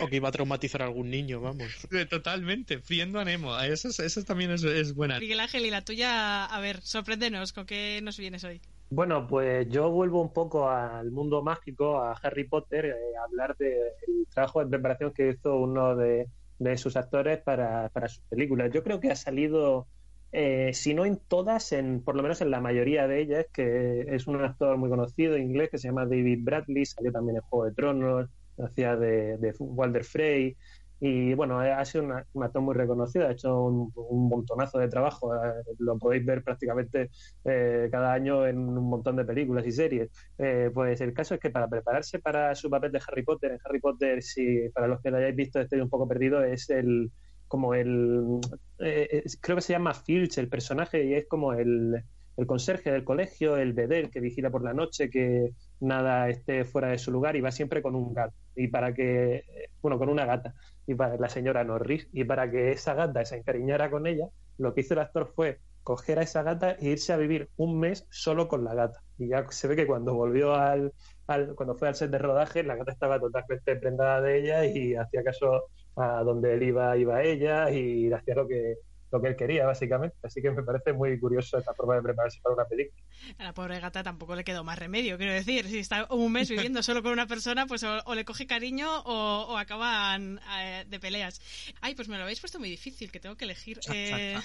[0.00, 1.70] o que iba a traumatizar a algún niño, vamos.
[2.08, 3.58] Totalmente, friendo a Nemo.
[3.60, 5.18] Eso, eso también es, es buena.
[5.18, 8.60] Miguel Ángel, y la tuya, a ver, sorpréndenos, ¿con qué nos vienes hoy?
[8.92, 13.56] Bueno, pues yo vuelvo un poco al mundo mágico, a Harry Potter, eh, a hablar
[13.56, 16.28] del de trabajo de preparación que hizo uno de,
[16.76, 18.72] sus actores para, para, sus películas.
[18.72, 19.86] Yo creo que ha salido,
[20.32, 24.06] eh, si no en todas, en, por lo menos en la mayoría de ellas, que
[24.08, 27.66] es un actor muy conocido inglés que se llama David Bradley, salió también en Juego
[27.66, 30.56] de Tronos, hacía de, de Walder Frey.
[31.00, 34.88] Y bueno, ha sido una, un actor muy reconocido, ha hecho un, un montonazo de
[34.88, 35.34] trabajo.
[35.34, 35.38] Eh,
[35.78, 37.10] lo podéis ver prácticamente
[37.44, 40.10] eh, cada año en un montón de películas y series.
[40.36, 43.58] Eh, pues el caso es que para prepararse para su papel de Harry Potter, en
[43.64, 47.10] Harry Potter, si para los que lo hayáis visto estoy un poco perdido, es el
[47.48, 48.40] como el
[48.78, 52.04] eh, creo que se llama Filch el personaje y es como el,
[52.40, 56.88] el conserje del colegio, el bebé que vigila por la noche que nada esté fuera
[56.88, 58.34] de su lugar y va siempre con un gato.
[58.56, 59.44] Y para que
[59.82, 60.54] bueno con una gata.
[60.86, 62.08] Y para la señora Norris.
[62.14, 64.26] Y para que esa gata se encariñara con ella
[64.56, 67.78] lo que hizo el actor fue coger a esa gata e irse a vivir un
[67.78, 69.02] mes solo con la gata.
[69.18, 70.92] Y ya se ve que cuando volvió al,
[71.26, 74.94] al cuando fue al set de rodaje la gata estaba totalmente prendada de ella y
[74.94, 75.64] hacía caso
[75.96, 78.76] a donde él iba iba ella y hacía lo que
[79.10, 80.16] lo que él quería, básicamente.
[80.22, 83.02] Así que me parece muy curioso esta forma de prepararse para una película.
[83.38, 85.66] A la pobre gata tampoco le quedó más remedio, quiero decir.
[85.66, 89.00] Si está un mes viviendo solo con una persona, pues o, o le coge cariño
[89.00, 91.40] o, o acaban eh, de peleas.
[91.80, 93.80] Ay, pues me lo habéis puesto muy difícil, que tengo que elegir.
[93.92, 94.38] Eh...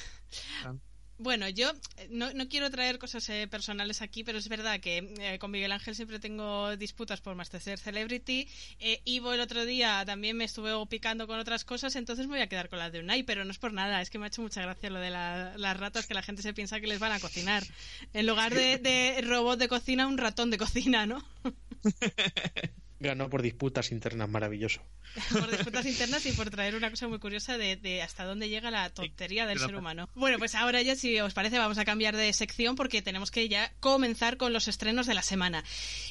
[1.17, 1.71] Bueno, yo
[2.09, 5.71] no, no, quiero traer cosas eh, personales aquí, pero es verdad que eh, con Miguel
[5.71, 8.47] Ángel siempre tengo disputas por Masterchef Celebrity.
[8.79, 12.41] Eh, Ivo el otro día también me estuve picando con otras cosas, entonces me voy
[12.41, 14.27] a quedar con la de Unai, pero no es por nada, es que me ha
[14.27, 16.99] hecho mucha gracia lo de la, las ratas, que la gente se piensa que les
[16.99, 17.63] van a cocinar.
[18.13, 21.25] En lugar de, de robot de cocina, un ratón de cocina, ¿no?
[22.99, 24.81] Ganó por disputas internas, maravilloso.
[25.31, 28.71] por disputas internas y por traer una cosa muy curiosa de, de hasta dónde llega
[28.71, 30.09] la tontería del ser humano.
[30.15, 33.49] Bueno, pues ahora ya, si os parece, vamos a cambiar de sección porque tenemos que
[33.49, 35.63] ya comenzar con los estrenos de la semana.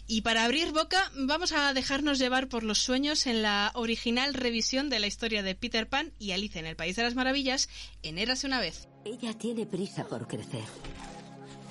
[0.06, 4.90] Y para abrir boca, vamos a dejarnos llevar por los sueños en la original revisión
[4.90, 7.68] de la historia de Peter Pan y Alice en el País de las Maravillas
[8.02, 8.88] en Érase una vez.
[9.04, 10.64] Ella tiene prisa por crecer.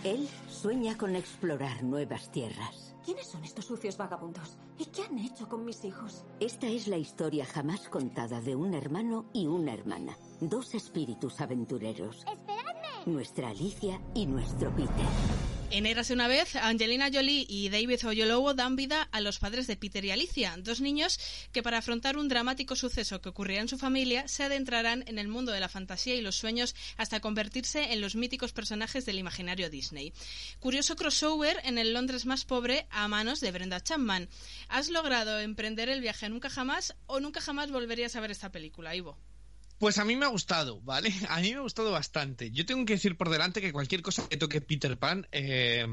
[0.04, 2.94] Él sueña con explorar nuevas tierras.
[3.06, 4.58] ¿Quiénes son estos sucios vagabundos?
[4.78, 6.26] ¿Y qué han hecho con mis hijos?
[6.40, 10.18] Esta es la historia jamás contada de un hermano y una hermana.
[10.42, 12.24] Dos espíritus aventureros.
[12.26, 13.06] ¡Esperadme!
[13.06, 15.53] Nuestra Alicia y nuestro Peter.
[15.74, 19.76] En Érase una vez, Angelina Jolie y David Oyelowo dan vida a los padres de
[19.76, 21.20] Peter y Alicia, dos niños
[21.52, 25.30] que para afrontar un dramático suceso que ocurrirá en su familia se adentrarán en el
[25.30, 29.72] mundo de la fantasía y los sueños hasta convertirse en los míticos personajes del imaginario
[29.72, 30.14] Disney.
[30.60, 34.30] Curioso crossover en el Londres más pobre a manos de Brenda Chapman.
[34.68, 38.96] ¿Has logrado emprender el viaje nunca jamás o nunca jamás volverías a ver esta película,
[38.96, 39.18] Ivo?
[39.78, 41.12] Pues a mí me ha gustado, ¿vale?
[41.30, 42.52] A mí me ha gustado bastante.
[42.52, 45.86] Yo tengo que decir por delante que cualquier cosa que toque Peter Pan, eh,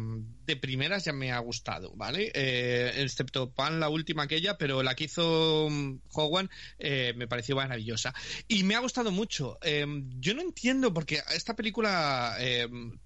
[0.47, 2.31] de primeras ya me ha gustado, ¿vale?
[2.35, 7.57] Eh, excepto Pan, la última aquella, pero la que hizo mm, Hogan eh, me pareció
[7.57, 8.15] maravillosa.
[8.47, 9.59] Y me ha gustado mucho.
[10.21, 12.37] yo no entiendo, porque esta película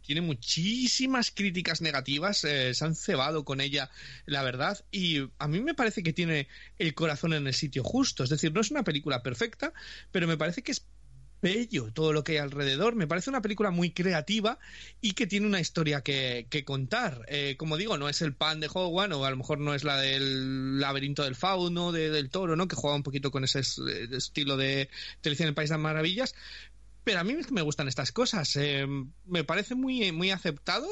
[0.02, 3.90] tiene muchísimas críticas negativas, se han cebado con ella,
[4.26, 8.24] la verdad, y a mí me parece que tiene el corazón en el sitio justo.
[8.24, 9.72] Es decir, no es una película perfecta,
[10.10, 10.73] pero me parece que
[11.44, 12.96] bello todo lo que hay alrededor.
[12.96, 14.58] Me parece una película muy creativa
[15.02, 17.20] y que tiene una historia que, contar.
[17.28, 19.84] Eh, como digo, no es el pan de Hogan o a lo mejor no es
[19.84, 22.66] la del laberinto del fauno, del toro, ¿no?
[22.66, 24.88] Que juega un poquito con ese eh, estilo de
[25.20, 26.34] televisión en el País de las Maravillas.
[27.04, 28.56] Pero a mí me gustan estas cosas.
[28.56, 28.86] Eh,
[29.26, 30.88] me parece muy, muy aceptado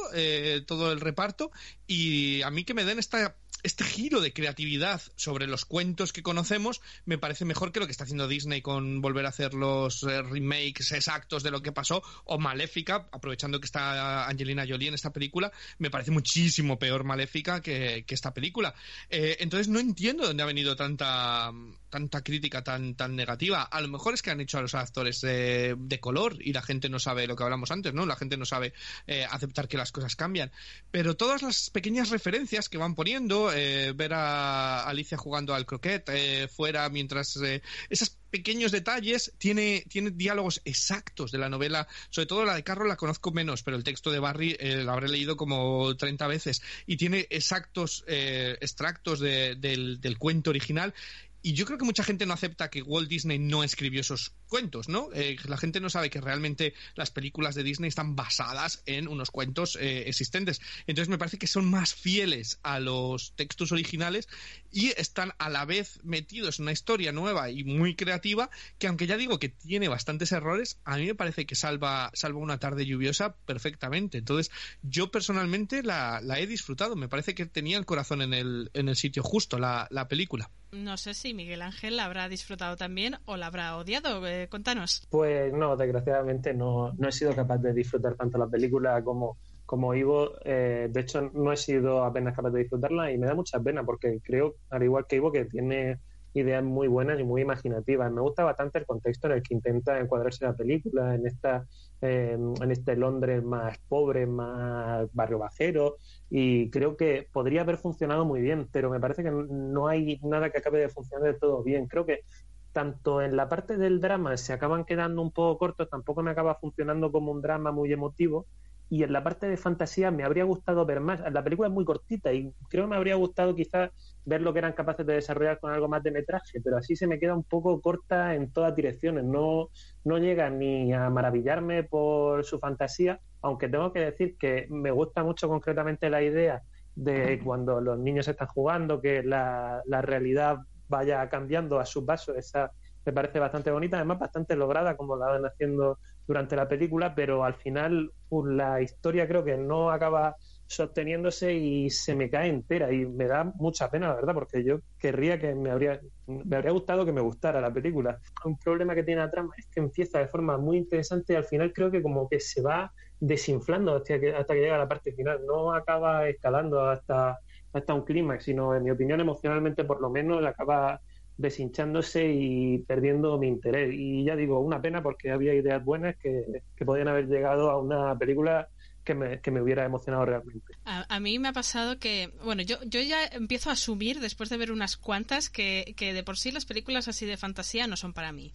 [0.66, 1.50] todo el reparto
[1.86, 6.22] y a mí que me den esta este giro de creatividad sobre los cuentos que
[6.22, 10.02] conocemos me parece mejor que lo que está haciendo Disney con volver a hacer los
[10.02, 14.94] eh, remakes exactos de lo que pasó o Maléfica, aprovechando que está Angelina Jolie en
[14.94, 18.74] esta película, me parece muchísimo peor Maléfica que, esta película.
[19.08, 21.50] Eh, entonces no entiendo dónde ha venido tanta
[21.88, 23.62] tanta crítica tan tan negativa.
[23.62, 26.88] A lo mejor es que han hecho a los actores de, color y la gente
[26.88, 28.06] no sabe lo que hablamos antes, ¿no?
[28.06, 28.72] La gente no sabe
[29.06, 30.50] eh, aceptar que las cosas cambian.
[30.90, 36.06] Pero todas las pequeñas referencias que van poniendo, eh, ver a Alicia jugando al croquet
[36.10, 41.88] eh, fuera mientras eh, esos pequeños detalles tiene, tiene diálogos exactos de la novela.
[42.10, 45.08] Sobre todo la de Carro la conozco menos pero el texto de Barry lo habré
[45.08, 46.62] leído como 30 veces.
[46.86, 50.94] Y tiene exactos extractos del, del cuento original
[51.42, 54.88] y yo creo que mucha gente no acepta que Walt Disney no escribió esos cuentos,
[54.88, 55.08] ¿no?
[55.12, 59.30] Eh, la gente no sabe que realmente las películas de Disney están basadas en unos
[59.30, 60.60] cuentos eh, existentes.
[60.86, 64.28] Entonces me parece que son más fieles a los textos originales
[64.72, 69.06] y están a la vez metidos en una historia nueva y muy creativa que aunque
[69.06, 72.86] ya digo que tiene bastantes errores, a mí me parece que salva, salva una tarde
[72.86, 74.18] lluviosa perfectamente.
[74.18, 74.50] Entonces
[74.82, 76.96] yo personalmente la, he disfrutado.
[76.96, 80.50] Me parece que tenía el corazón en el, en el sitio justo la, la película.
[80.72, 84.26] No sé si Miguel Ángel la habrá disfrutado también o la habrá odiado.
[84.26, 85.06] Eh, contanos.
[85.10, 89.36] Pues no, desgraciadamente no, no he sido capaz de disfrutar tanto la película como,
[89.72, 90.32] como Ivo.
[90.44, 93.82] Eh, de hecho, no he sido apenas capaz de disfrutarla y me da mucha pena
[93.82, 95.98] porque creo, al igual que Ivo, que tiene
[96.34, 98.12] ideas muy buenas y muy imaginativas.
[98.12, 101.66] Me gusta bastante el contexto en el que intenta encuadrarse la película, en esta
[102.02, 105.96] eh, en este Londres más pobre, más barrio bajero,
[106.28, 110.50] y creo que podría haber funcionado muy bien, pero me parece que no hay nada
[110.50, 111.86] que acabe de funcionar de todo bien.
[111.86, 112.24] Creo que
[112.72, 116.56] tanto en la parte del drama se acaban quedando un poco cortos, tampoco me acaba
[116.56, 118.44] funcionando como un drama muy emotivo,
[118.92, 121.18] y en la parte de fantasía me habría gustado ver más.
[121.32, 123.90] La película es muy cortita y creo que me habría gustado quizás
[124.26, 127.06] ver lo que eran capaces de desarrollar con algo más de metraje, pero así se
[127.06, 129.24] me queda un poco corta en todas direcciones.
[129.24, 129.70] No,
[130.04, 135.24] no llega ni a maravillarme por su fantasía, aunque tengo que decir que me gusta
[135.24, 136.60] mucho concretamente la idea
[136.94, 142.34] de cuando los niños están jugando, que la, la realidad vaya cambiando a su paso,
[142.34, 142.70] esa
[143.06, 147.44] me parece bastante bonita, además bastante lograda como la van haciendo durante la película, pero
[147.44, 152.90] al final pues, la historia creo que no acaba sosteniéndose y se me cae entera
[152.92, 156.72] y me da mucha pena, la verdad, porque yo querría que me habría, me habría
[156.72, 158.18] gustado que me gustara la película.
[158.44, 161.44] Un problema que tiene la trama es que empieza de forma muy interesante y al
[161.44, 164.88] final creo que como que se va desinflando hasta que, hasta que llega a la
[164.88, 167.38] parte final, no acaba escalando hasta,
[167.72, 171.00] hasta un clímax, sino en mi opinión emocionalmente por lo menos acaba
[171.42, 173.92] deshinchándose y perdiendo mi interés.
[173.92, 177.78] Y ya digo, una pena porque había ideas buenas que, que podían haber llegado a
[177.78, 178.68] una película
[179.04, 180.74] que me, que me hubiera emocionado realmente.
[180.84, 184.56] A, mí me ha pasado que, bueno, yo, yo ya empiezo a asumir, después de
[184.56, 188.12] ver unas cuantas, que, que de por sí las películas así de fantasía no son
[188.12, 188.52] para mí.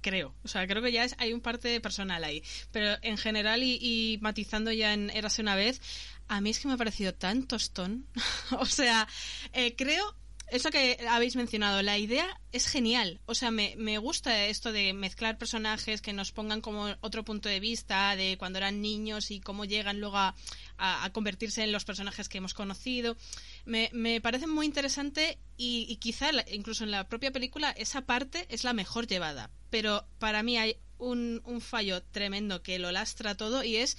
[0.00, 0.34] Creo.
[0.44, 2.42] O sea, creo que ya es, hay un parte personal ahí.
[2.72, 5.80] Pero en general y, y matizando ya en Érase una vez,
[6.28, 8.06] a mí es que me ha parecido tan tostón.
[8.58, 9.06] o sea,
[9.52, 10.16] eh, creo
[10.52, 13.20] eso que habéis mencionado, la idea es genial.
[13.24, 17.48] O sea, me, me, gusta esto de mezclar personajes que nos pongan como otro punto
[17.48, 20.34] de vista de cuando eran niños y cómo llegan luego a,
[20.76, 23.16] a, convertirse en los personajes que hemos conocido.
[23.64, 28.46] Me, me parece muy interesante y, y quizá incluso en la propia película esa parte
[28.50, 29.50] es la mejor llevada.
[29.70, 33.96] Pero para mí hay un, un fallo tremendo que lo lastra todo y es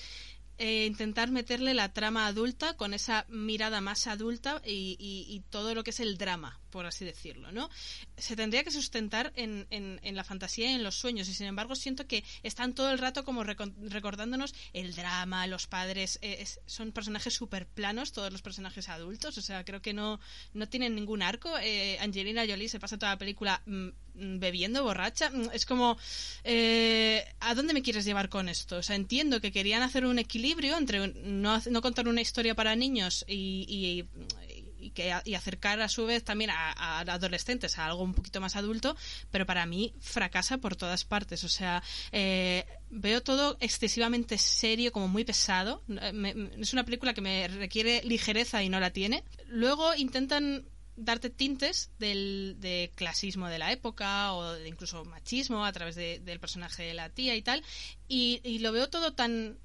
[0.58, 5.74] eh, intentar meterle la trama adulta con esa mirada más adulta y, y- y todo
[5.76, 7.70] lo que es el drama, por así decirlo, ¿no?
[8.18, 11.46] Se tendría que sustentar en, en- en la fantasía y en los sueños y sin
[11.48, 16.60] embargo siento que están todo el rato como recordándonos el drama, los padres, eh, es-
[16.66, 20.20] son personajes súper planos, todos los personajes adultos, o sea, creo que no,
[20.54, 21.58] no tienen ningún arco.
[21.60, 23.90] Eh, Angelina Jolie se pasa toda la película mm,
[24.40, 25.97] bebiendo borracha, Mm, es como,
[26.43, 28.78] eh, ¿a dónde me quieres llevar con esto?
[28.78, 32.76] O sea, entiendo que querían hacer un equilibrio entre no, no contar una historia para
[32.76, 34.06] niños y, y-
[35.26, 38.96] y acercar a su vez también a, adolescentes a algo un poquito más adulto,
[39.32, 41.44] pero para mí fracasa por todas partes.
[41.44, 41.82] O sea,
[42.12, 45.84] eh, veo todo excesivamente serio, como muy pesado.
[45.90, 49.24] Eh, es una película que me requiere ligereza y no la tiene.
[49.48, 50.66] Luego intentan
[50.96, 56.20] darte tintes del de clasismo de la época o de incluso machismo a través de-
[56.20, 57.64] del personaje de la tía y tal
[58.08, 59.58] y lo veo todo tan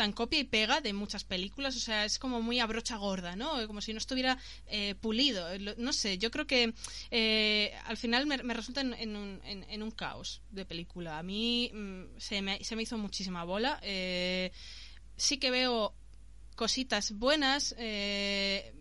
[0.00, 3.36] tan copia y pega de muchas películas, o sea, es como muy a brocha gorda,
[3.36, 3.66] ¿no?
[3.66, 5.42] Como si no estuviera eh, pulido.
[5.58, 6.72] Lo- No sé, yo creo que
[7.10, 11.18] eh, al final me, resulta en, un, caos de película.
[11.18, 13.78] A mí mm, se, me, se me hizo muchísima bola.
[13.82, 14.52] Eh,
[15.18, 15.92] sí que veo
[16.56, 17.74] cositas buenas.
[17.76, 18.72] eh,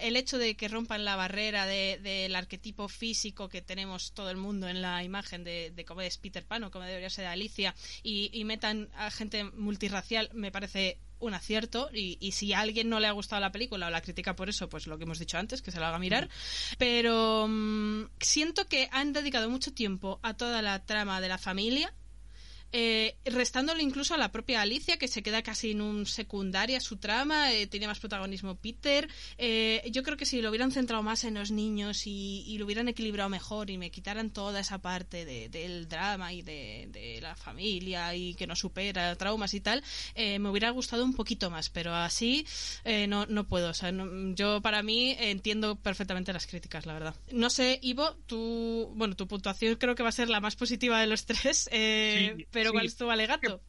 [0.00, 4.36] el hecho de que rompan la barrera de- del arquetipo físico que tenemos todo el
[4.36, 7.74] mundo en la imagen de, de cómo es Peter Pan o cómo debería ser Alicia
[8.02, 12.90] y, y metan a gente multirracial me parece un acierto y, y si a alguien
[12.90, 15.18] no le ha gustado la película o la critica por eso, pues lo que hemos
[15.18, 16.28] dicho antes, que se lo haga mirar.
[16.76, 21.92] Pero mm, siento que han dedicado mucho tiempo a toda la trama de la familia
[22.72, 26.96] eh, restándole incluso a la propia Alicia, que se queda casi en un secundaria su
[26.96, 29.08] trama, eh, tiene más protagonismo Peter.
[29.38, 32.64] Eh, yo creo que si lo hubieran centrado más en los niños y, y lo
[32.66, 37.20] hubieran equilibrado mejor y me quitaran toda esa parte de- del drama y de, de
[37.20, 39.82] la familia y que no supera traumas y tal,
[40.14, 42.46] eh, me hubiera gustado un poquito más, pero así
[42.84, 43.70] eh, no, no puedo.
[43.70, 47.14] O sea, no- yo para mí entiendo perfectamente las críticas, la verdad.
[47.32, 51.00] No sé, Ivo, tu, bueno, tu puntuación creo que va a ser la más positiva
[51.00, 52.74] de los tres, eh, pero sí.
[52.74, 53.60] ¿cuál es tu alegato?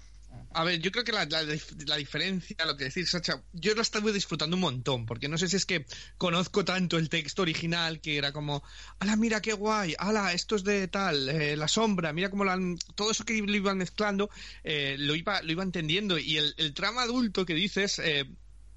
[0.53, 1.43] A ver, yo creo que la, la-
[1.85, 5.47] la diferencia, lo que decís, Sacha, yo lo estaba disfrutando un montón, porque no sé
[5.47, 5.85] si es que
[6.17, 8.63] conozco tanto el texto original que era como,
[8.99, 12.51] ala, mira qué guay, ala, esto es de tal, eh, la sombra, mira cómo lo
[12.51, 14.29] han, todo eso que lo iban mezclando,
[14.63, 18.25] eh, lo, iba, lo iba entendiendo, y el, el trama adulto que dices, eh,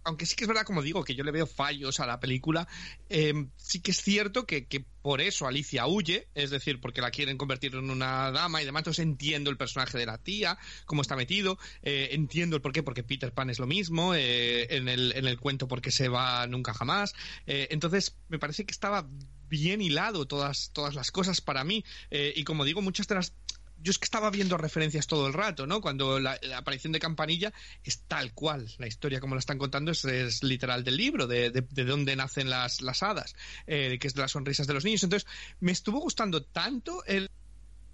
[0.05, 2.68] aunque sí que es verdad, como digo, que yo le veo fallos a la película,
[3.09, 7.11] eh, sí que es cierto que, que por eso Alicia huye, es decir, porque la
[7.11, 11.03] quieren convertir en una dama y demás, entonces entiendo el personaje de la tía, cómo
[11.03, 14.88] está metido, eh, entiendo el por qué, porque Peter Pan es lo mismo, eh, en,
[14.88, 17.14] el, en el cuento porque se va nunca jamás,
[17.46, 19.09] eh, entonces me parece que estaba
[19.48, 23.34] bien hilado todas, todas las cosas para mí, y como digo, muchas de las
[23.83, 25.81] yo es que estaba viendo referencias todo el rato, ¿no?
[25.81, 27.53] Cuando la, aparición de Campanilla
[27.85, 31.62] es tal cual, la historia como la están contando es, literal del libro, de, de,
[31.62, 33.35] de dónde nacen las, las hadas,
[33.66, 35.03] eh, que es de las sonrisas de los niños.
[35.03, 35.28] Entonces,
[35.61, 37.31] me estuvo gustando tanto el,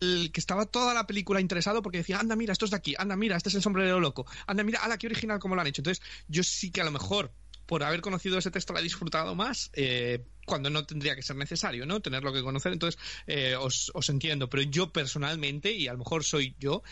[0.01, 2.95] el que estaba toda la película interesado porque decía, anda, mira, esto es de aquí,
[2.99, 5.67] anda, mira, este es el sombrero loco, anda, mira, ala, qué original como lo han
[5.67, 5.81] hecho.
[5.81, 7.33] Entonces, yo sí que a lo mejor,
[7.67, 11.37] por haber conocido ese texto, la he disfrutado más, eh, cuando no tendría que ser
[11.37, 12.01] necesario, ¿no?
[12.01, 14.49] Tenerlo que conocer, entonces eh, os, os entiendo.
[14.49, 16.83] Pero yo personalmente, y a lo mejor soy yo,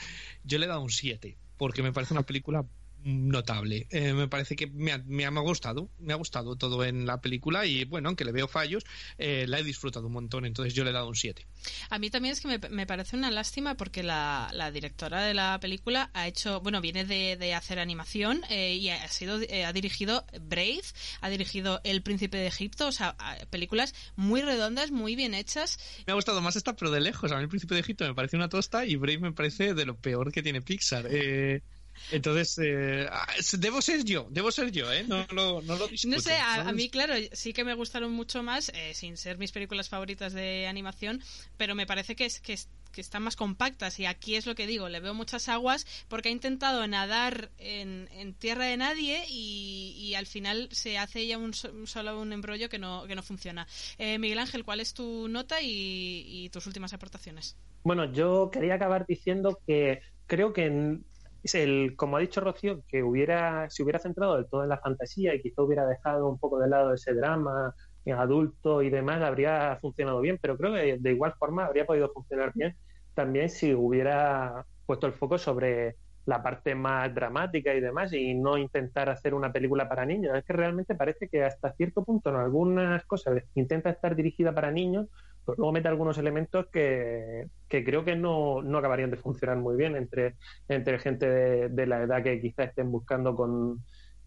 [0.43, 2.65] yo le he dado un 7, porque me parece una película
[3.05, 3.87] notable.
[3.91, 7.21] Eh, me parece que me ha, me ha gustado, me ha gustado todo en la
[7.21, 8.85] película y bueno, aunque le veo fallos,
[9.19, 11.47] eh, la he disfrutado un montón, entonces yo le he dado un 7.
[11.91, 15.35] A mí también es que me, me parece una lástima porque la, la directora de
[15.35, 19.65] la película ha hecho, bueno, viene de, de hacer animación eh, y ha sido eh,
[19.65, 20.83] ha dirigido Brave,
[21.21, 23.17] ha dirigido El Príncipe de Egipto, o sea,
[23.51, 25.79] películas muy redondas, muy bien hechas.
[26.07, 27.33] Me ha gustado más esta, pero de lejos.
[27.33, 29.85] A mí el Príncipe de Egipto me parece una tosta y Brave me parece de
[29.85, 31.07] lo peor que tiene Pixar.
[31.11, 31.63] Eh,
[32.11, 33.27] entonces, eh, ah,
[33.59, 35.05] debo ser yo, debo ser yo, ¿eh?
[35.05, 36.17] No lo, no lo discuto.
[36.17, 39.53] No sé, a, mí, claro, sí que me gustaron mucho más, eh, sin ser mis
[39.53, 41.23] películas favoritas de animación,
[41.57, 44.55] pero me parece que es que es- que están más compactas y aquí es lo
[44.55, 49.25] que digo, le veo muchas aguas porque ha intentado nadar en, en tierra de nadie
[49.29, 53.05] y, y al final se hace ya un, so- un solo un embrollo que no,
[53.09, 53.67] que no funciona.
[53.99, 57.57] Eh, Miguel Ángel, ¿cuál es tu nota y, y tus últimas aportaciones?
[57.83, 61.05] Bueno, yo quería acabar diciendo que creo que en-
[61.55, 65.35] el, como ha dicho Rocío, que hubiera, se hubiera centrado del todo en la fantasía
[65.35, 67.75] y quizá hubiera dejado un poco de lado ese drama
[68.13, 72.53] adulto y demás, habría funcionado bien, pero creo que de igual forma habría podido funcionar
[72.55, 72.77] bien
[73.15, 78.59] también si hubiera puesto el foco sobre la parte más dramática y demás y no
[78.59, 80.37] intentar hacer una película para niños.
[80.37, 84.71] Es que realmente parece que hasta cierto punto en algunas cosas intenta estar dirigida para
[84.71, 85.07] niños,
[85.45, 89.77] pero luego mete algunos elementos que, que creo que no, no, acabarían de funcionar muy
[89.77, 90.37] bien entre,
[90.69, 93.83] entre gente de, de la edad que quizá estén buscando con,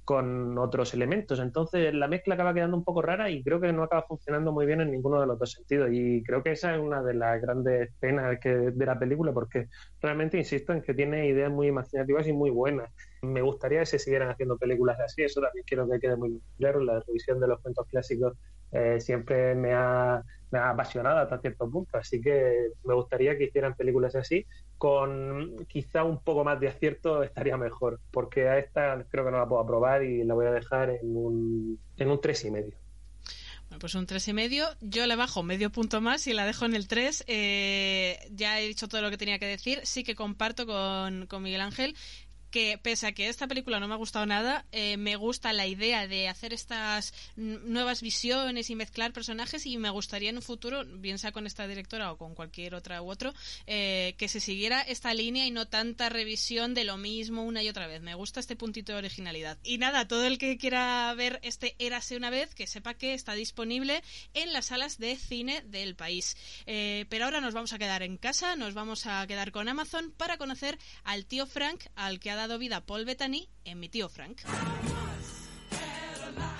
[0.07, 1.37] con otros elementos.
[1.41, 4.65] Entonces la mezcla acaba quedando un poco rara y creo que no acaba funcionando muy
[4.65, 5.89] bien en ninguno de los dos sentidos.
[5.91, 9.67] Y creo que esa es una de las grandes penas que, de la película porque
[10.01, 12.89] realmente insisto en que tiene ideas muy imaginativas y muy buenas.
[13.21, 16.79] Me gustaría que se siguieran haciendo películas así, eso también quiero que quede muy claro.
[16.79, 18.37] La revisión de los cuentos clásicos
[18.71, 24.15] eh, siempre me ha, apasionado hasta cierto punto, así que me gustaría que hicieran películas
[24.15, 24.45] así
[24.77, 29.39] con quizá un poco más de acierto estaría mejor, porque a esta creo que no
[29.39, 32.73] la puedo aprobar y la voy a dejar en un, en un tres y medio.
[33.69, 34.65] Bueno, pues un tres y medio.
[34.79, 37.25] Yo le bajo medio punto más y la dejo en el 3.
[37.27, 39.81] Eh, ya he dicho todo lo que tenía que decir.
[39.83, 41.93] Sí que comparto con, con Miguel Ángel
[42.51, 45.67] que pese a que esta película no me ha gustado nada, eh, me gusta la
[45.67, 50.85] idea de hacer estas nuevas visiones y mezclar personajes y me gustaría en un futuro,
[50.85, 53.33] bien sea con esta directora o con cualquier otra u otro,
[53.65, 57.69] eh, que se siguiera esta línea y no tanta revisión de lo mismo una y
[57.69, 58.01] otra vez.
[58.01, 59.57] Me gusta este puntito de originalidad.
[59.63, 63.33] Y nada, todo el que quiera ver este Érase una vez, que sepa que está
[63.33, 66.37] disponible en las salas de cine del país.
[66.65, 70.13] Eh, pero ahora nos vamos a quedar en casa, nos vamos a quedar con Amazon
[70.15, 74.07] para conocer al tío Frank, al que ha dado vida Paul Bettany en Mi tío
[74.09, 74.41] Frank.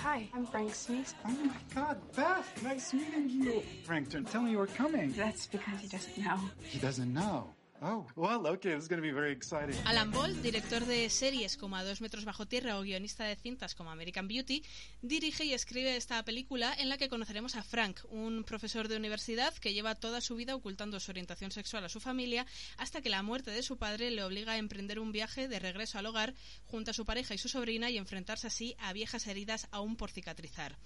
[0.02, 1.14] Hi, I'm Frank Smith.
[1.24, 3.62] Oh my God, Beth, nice meeting you.
[3.84, 5.12] Frank didn't tell me you were coming.
[5.12, 6.40] That's because he doesn't know.
[6.62, 7.54] He doesn't know.
[7.80, 9.76] Oh, well, okay, this is going to be very exciting.
[9.86, 13.76] Alan Ball, director de series como A dos metros bajo tierra o guionista de cintas
[13.76, 14.64] como American Beauty,
[15.00, 19.54] dirige y escribe esta película en la que conoceremos a Frank, un profesor de universidad
[19.54, 22.46] que lleva toda su vida ocultando su orientación sexual a su familia
[22.78, 25.98] hasta que la muerte de su padre le obliga a emprender un viaje de regreso
[25.98, 26.34] al hogar
[26.66, 30.10] junto a su pareja y su sobrina y enfrentarse así a viejas heridas aún por
[30.10, 30.76] cicatrizar.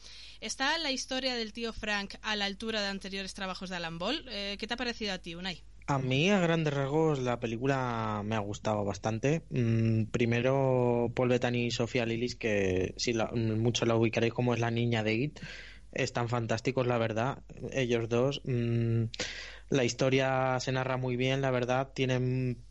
[0.41, 4.27] ¿Está la historia del tío Frank a la altura de anteriores trabajos de Alan Ball?
[4.29, 5.63] Eh, ¿Qué te ha parecido a ti, Unai?
[5.93, 9.43] A mí, a grandes rasgos, la película me ha gustado bastante.
[9.51, 14.61] Mm, primero, Paul Bettany y Sofía Lillis, que si la, mucho la ubicaréis como es
[14.61, 15.41] la niña de It,
[15.93, 17.43] están fantásticos, la verdad.
[17.73, 18.41] Ellos dos.
[18.45, 19.05] Mm,
[19.69, 21.93] la historia se narra muy bien, la verdad.
[21.95, 22.65] Tienen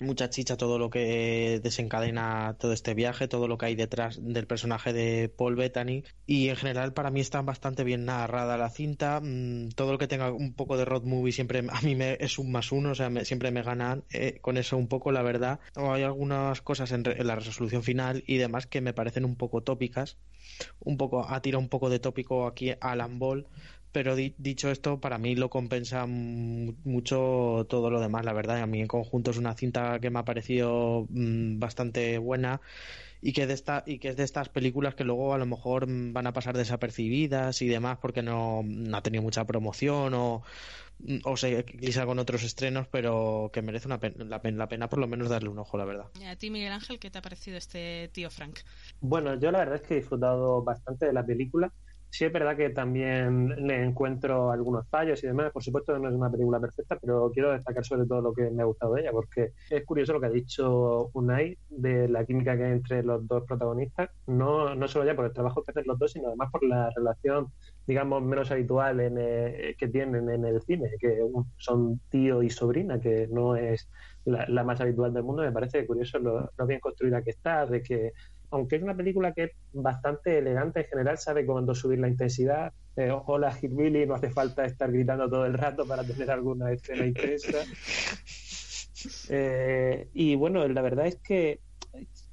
[0.00, 4.46] mucha chicha todo lo que desencadena todo este viaje, todo lo que hay detrás del
[4.46, 6.04] personaje de Paul Bettany.
[6.26, 10.08] Y en general para mí está bastante bien narrada la cinta, mm, todo lo que
[10.08, 12.94] tenga un poco de road movie siempre a mí me es un más uno, o
[12.94, 17.04] sea, siempre me ganan eh, con eso un poco la verdad, hay algunas cosas en,
[17.04, 20.16] la resolución final y demás que me parecen un poco tópicas,
[20.80, 23.46] un poco ha tirado un poco de tópico aquí a Alan Ball
[23.92, 28.60] pero dicho esto, para mí lo compensa mucho todo lo demás, la verdad.
[28.60, 32.60] A mí en conjunto es una cinta que me ha parecido mm, bastante buena
[33.20, 35.86] y que, de esta, y que es de estas películas que luego a lo mejor
[35.88, 40.42] van a pasar desapercibidas y demás porque no, ha tenido mucha promoción o,
[41.24, 44.98] o se quizá con otros estrenos, pero que merece una la, pena, la pena por
[44.98, 46.06] lo menos darle un ojo, la verdad.
[46.20, 48.60] ¿Y a ti, Miguel Ángel, qué te ha parecido este tío Frank?
[49.00, 51.72] Bueno, yo la verdad es que he disfrutado bastante de la película
[52.10, 55.52] Sí es verdad que también le encuentro algunos fallos y demás.
[55.52, 58.62] Por supuesto no es una película perfecta, pero quiero destacar sobre todo lo que me
[58.62, 62.56] ha gustado de ella, porque es curioso lo que ha dicho Unai de la química
[62.56, 65.84] que hay entre los dos protagonistas, no, no solo ya por el trabajo que hacen
[65.86, 67.52] los dos, sino además por la relación,
[67.86, 71.20] digamos, menos habitual en, eh, que tienen en el cine, que
[71.58, 73.88] son tío y sobrina, que no es
[74.24, 75.42] la, más habitual del mundo.
[75.42, 78.12] Me parece curioso lo, lo bien construida que está, de que
[78.50, 82.72] aunque es una película que es bastante elegante en general, sabe cuándo subir la intensidad.
[82.96, 87.06] Eh, hola, Hillbilly, no hace falta estar gritando todo el rato para tener alguna escena
[87.06, 87.58] intensa.
[89.28, 91.60] Eh, y bueno, la verdad es que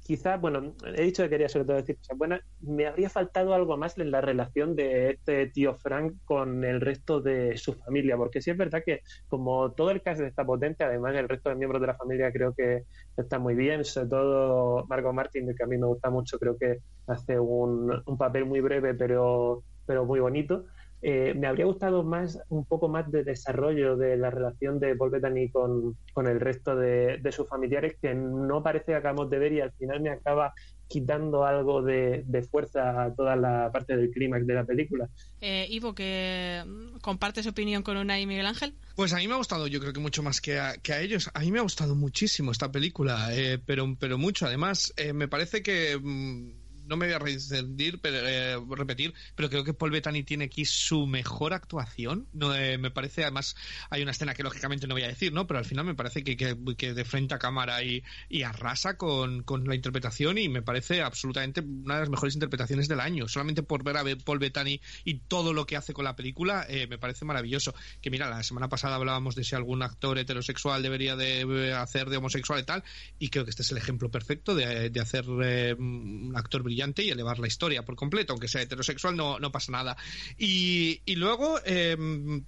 [0.06, 3.76] quizás, bueno, he dicho que quería sobre todo decir cosas buenas, me habría faltado algo
[3.76, 8.40] más en la relación de este tío Frank con el resto de su familia, porque
[8.40, 11.80] sí es verdad que como todo el caso está potente, además el resto de miembros
[11.80, 12.84] de la familia creo que
[13.16, 16.78] está muy bien, sobre todo Margot Martin, que a mí me gusta mucho, creo que
[17.08, 20.66] hace un, un papel muy breve pero, pero muy bonito.
[21.02, 25.10] Eh, me habría gustado más un poco más de desarrollo de la relación de Paul
[25.10, 29.52] Bettany con, con el resto de, sus familiares que no parece que acabamos de ver
[29.52, 30.54] y al final me acaba
[30.88, 35.08] quitando algo de, fuerza a toda la parte del clímax de la película.
[35.40, 36.62] Eh, Ivo, que
[37.02, 38.74] compartes opinión con Una y Miguel Ángel.
[38.94, 41.00] Pues a mí me ha gustado, yo creo que mucho más que a, que a
[41.00, 41.30] ellos.
[41.34, 44.46] A mí me ha gustado muchísimo esta película, eh, pero, pero mucho.
[44.46, 45.98] Además, eh, me parece que...
[46.00, 50.44] Mm, no me voy a resentir, pero, eh, repetir, pero creo que Paul Bettany tiene
[50.44, 52.26] aquí su mejor actuación.
[52.32, 53.56] No, eh, me parece, además,
[53.90, 55.46] hay una escena que lógicamente no voy a decir, ¿no?
[55.46, 59.42] Pero al final me parece que, que, de frente a cámara y, y arrasa con,
[59.42, 63.28] con, la interpretación y me parece absolutamente una de las mejores interpretaciones del año.
[63.28, 66.86] Solamente por ver a Paul Bettany y todo lo que hace con la película, eh,
[66.86, 67.74] me parece maravilloso.
[68.00, 72.16] Que mira, la semana pasada hablábamos de si algún actor heterosexual debería de hacer de
[72.16, 72.84] homosexual y tal,
[73.18, 76.75] y creo que este es el ejemplo perfecto de, de hacer eh, un actor brillante
[76.76, 79.96] y elevar la historia por completo, aunque sea heterosexual no, no pasa nada.
[80.38, 81.58] Y, y luego...
[81.64, 82.42] Eh,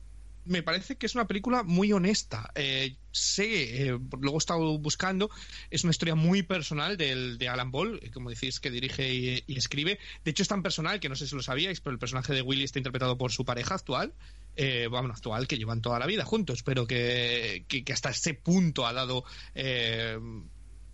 [0.48, 2.50] me parece que es una película muy honesta.
[2.54, 5.30] Eh, sé, eh, luego he estado buscando,
[5.70, 9.12] es una historia muy personal del, de Alan Ball, eh, como decís, que dirige
[9.46, 9.98] y, escribe.
[10.24, 12.42] De hecho, es tan personal que no sé si lo sabíais, pero el personaje de
[12.42, 14.14] Willy está interpretado por su pareja actual.
[14.56, 18.34] Eh, bueno, actual, que llevan toda la vida juntos, pero que, que, que hasta ese
[18.34, 19.24] punto ha dado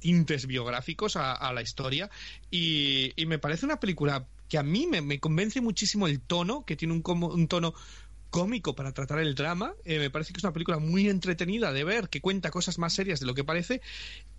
[0.05, 2.11] tintes biográficos a, la historia.
[2.51, 6.77] Y, y, me parece una película que a mí me, convence muchísimo el tono, que
[6.77, 7.73] tiene un, un tono
[8.29, 9.73] cómico para tratar el drama.
[9.87, 12.93] Eh, me parece que es una película muy entretenida de ver, que cuenta cosas más
[12.93, 13.81] serias de lo que parece.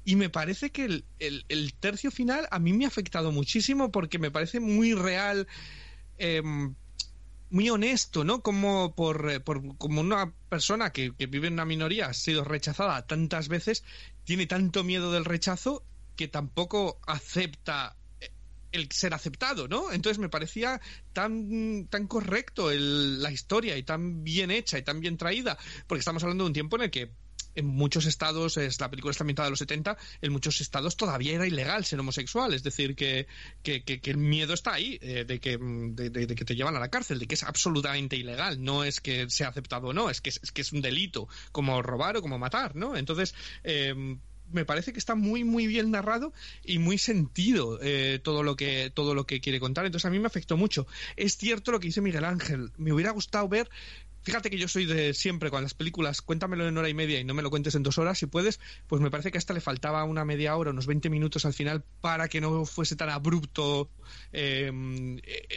[0.03, 4.29] Y me parece que el, tercio final a mí me ha afectado muchísimo porque me
[4.29, 5.47] parece muy real.
[6.19, 6.43] Eh,
[7.49, 8.41] muy honesto, ¿no?
[8.41, 13.05] Como por, por como una persona que, que, vive en una minoría ha sido rechazada
[13.05, 13.83] tantas veces,
[14.23, 15.83] tiene tanto miedo del rechazo
[16.15, 17.95] que tampoco acepta
[18.75, 19.91] el ser aceptado, ¿no?
[19.91, 20.81] Entonces me parecía
[21.13, 25.99] tan, tan correcto el, la historia y tan bien hecha y tan bien traída, porque
[25.99, 27.11] estamos hablando de un tiempo en el que
[27.55, 31.35] en muchos estados, es, la película está ambientada en los 70, en muchos estados todavía
[31.35, 33.27] era ilegal ser homosexual, es decir, que,
[33.63, 36.75] que, que, el miedo está ahí, eh, de, que, de, de, de, que te llevan
[36.75, 40.09] a la cárcel, de que es absolutamente ilegal, no es que sea aceptado o no,
[40.09, 42.95] es que es, es que es un delito, como robar o como matar, ¿no?
[42.95, 43.33] Entonces,
[43.63, 44.17] eh,
[44.51, 46.33] me parece que está muy muy bien narrado
[46.63, 50.19] y muy sentido eh, todo lo que todo lo que quiere contar entonces a mí
[50.19, 53.69] me afectó mucho es cierto lo que dice Miguel Ángel me hubiera gustado ver
[54.25, 57.23] fíjate que yo soy de siempre con las películas, cuéntamelo en hora y media y
[57.23, 59.61] no me lo cuentes en dos horas si puedes, pues me parece que hasta le
[59.61, 63.91] faltaba una media hora, unos 20 minutos al final para que no fuese tan abrupto
[64.33, 64.71] eh,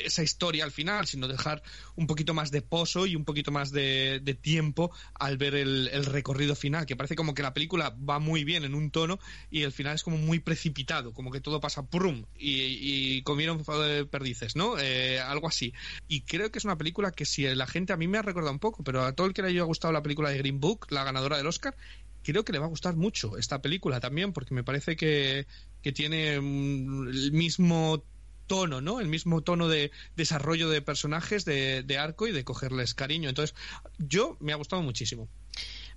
[0.08, 1.62] esa historia al final, sino dejar
[1.96, 6.54] un poquito más de pozo y un poquito más de, tiempo al ver el, recorrido
[6.54, 9.18] final, que parece como que la película va muy bien en un tono
[9.50, 13.64] y el final es como muy precipitado, como que todo pasa prum y, y comieron
[14.10, 14.78] perdices, ¿no?
[14.78, 15.72] Eh, algo así.
[16.08, 18.52] Y creo que es una película que si la gente a mí me ha recordado
[18.52, 20.86] un poco, pero a todo el que le haya gustado la película de Green Book,
[20.90, 21.76] la ganadora del Oscar,
[22.22, 25.46] creo que le va a gustar mucho esta película también, porque me parece que,
[25.82, 28.02] que tiene el mismo
[28.48, 28.98] tono, ¿no?
[28.98, 33.28] El mismo tono de desarrollo de personajes, de, de arco y de cogerles cariño.
[33.28, 33.54] Entonces,
[33.98, 35.28] yo me ha gustado muchísimo.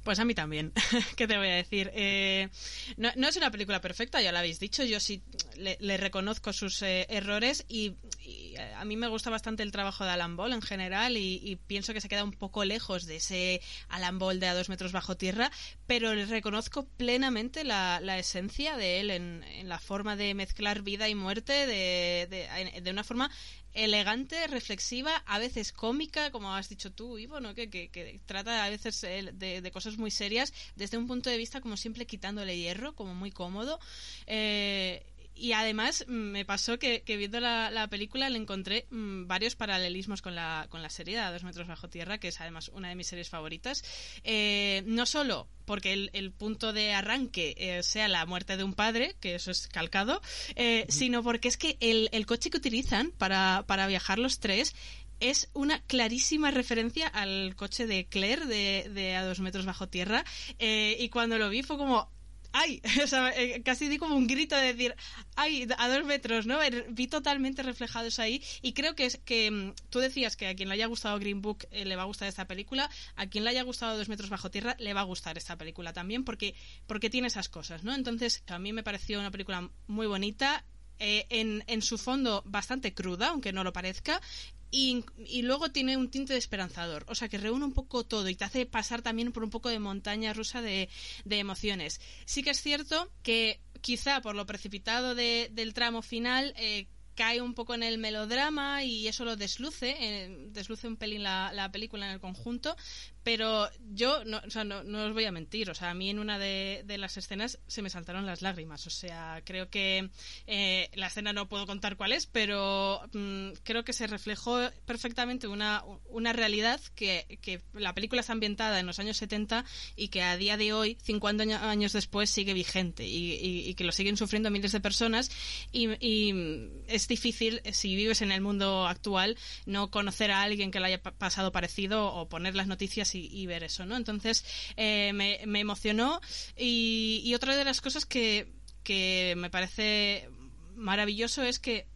[0.04, 0.74] Pues a mí también.
[1.16, 1.92] ¿Qué te voy a decir?
[1.94, 2.50] Eh,
[2.98, 4.84] no, es una película perfecta, ya lo habéis dicho.
[4.84, 5.22] Yo sí
[5.56, 10.10] le, reconozco sus eh, errores y, y, a mí me gusta bastante el trabajo de
[10.10, 13.62] Alan Ball en general y, y, pienso que se queda un poco lejos de ese
[13.90, 15.52] Alan Ball de a dos metros bajo tierra,
[15.86, 20.82] pero le reconozco plenamente la, la esencia de él en, en, la forma de mezclar
[20.82, 23.30] vida y muerte de, de, de una forma
[23.74, 27.56] elegante, reflexiva, a veces cómica, como has dicho tú, Ivo, ¿no?
[27.56, 31.62] que, que, trata a veces de, de, cosas muy serias desde un punto de vista
[31.62, 33.80] como siempre quitándole hierro, como muy cómodo.
[34.28, 35.06] Eh,
[35.36, 40.22] y además me pasó que, que viendo la, la, película le encontré mmm, varios paralelismos
[40.22, 42.90] con la, con la serie de A dos metros bajo tierra, que es además una
[42.90, 43.84] de mis series favoritas.
[44.24, 48.74] Eh, no solo porque el, el, punto de arranque eh, sea la muerte de un
[48.74, 50.22] padre, que eso es calcado,
[50.56, 54.76] eh, sino porque es que el, el coche que utilizan para, para viajar los tres
[55.22, 60.26] es una clarísima referencia al coche de Claire de, de A dos metros bajo tierra.
[60.60, 62.12] Eh, y cuando lo vi fue como,
[62.54, 62.82] ¡ay!
[63.04, 64.96] O sea, eh, casi di como un grito de decir,
[65.36, 65.68] ¡ay!
[65.78, 66.60] A dos metros, ¿no?
[66.90, 68.44] Vi totalmente reflejado eso ahí.
[68.62, 71.42] Y creo que es que mm, tú decías que a quien le haya gustado Green
[71.42, 74.30] Book eh, le va a gustar esta película, a quien le haya gustado Dos metros
[74.30, 76.56] bajo tierra le va a gustar esta película también, porque,
[76.88, 77.94] porque tiene esas cosas, ¿no?
[77.94, 80.64] Entonces, a mí me pareció una película muy bonita.
[81.04, 84.22] Eh, en, en su fondo bastante cruda, aunque no lo parezca,
[84.70, 87.06] y, y, luego tiene un tinte de esperanzador.
[87.08, 89.70] O sea, que reúne un poco todo y te hace pasar también por un poco
[89.70, 90.90] de montaña rusa de,
[91.26, 92.00] de emociones.
[92.26, 96.86] Sí que es cierto que quizá por lo precipitado de, del tramo final eh,
[97.16, 101.52] cae un poco en el melodrama y eso lo desluce, eh, desluce un pelín la,
[101.54, 102.76] la, película en el conjunto,
[103.24, 106.40] pero yo no, no, no, os voy a mentir, o sea, a mí en una
[106.40, 110.10] de, de, las escenas se me saltaron las lágrimas, o sea, creo que
[110.48, 115.48] eh, la escena no puedo contar cuál es, pero mmm, creo que se reflejó perfectamente
[115.48, 120.24] una, una realidad que, que, la película está ambientada en los años 70 y que
[120.24, 123.34] a día de hoy, 50 años después, sigue vigente y,
[123.70, 125.32] y, que lo siguen sufriendo miles de personas
[125.72, 130.44] y, y es es difícil, eh, si vives en el mundo actual, no conocer a
[130.44, 133.98] alguien que le haya pasado parecido o poner las noticias y, ver eso, ¿no?
[133.98, 134.46] Entonces,
[134.78, 136.22] eh, me, me, emocionó
[136.56, 138.48] y, y, otra de las cosas que,
[138.84, 140.30] que me parece
[140.76, 141.88] maravilloso es que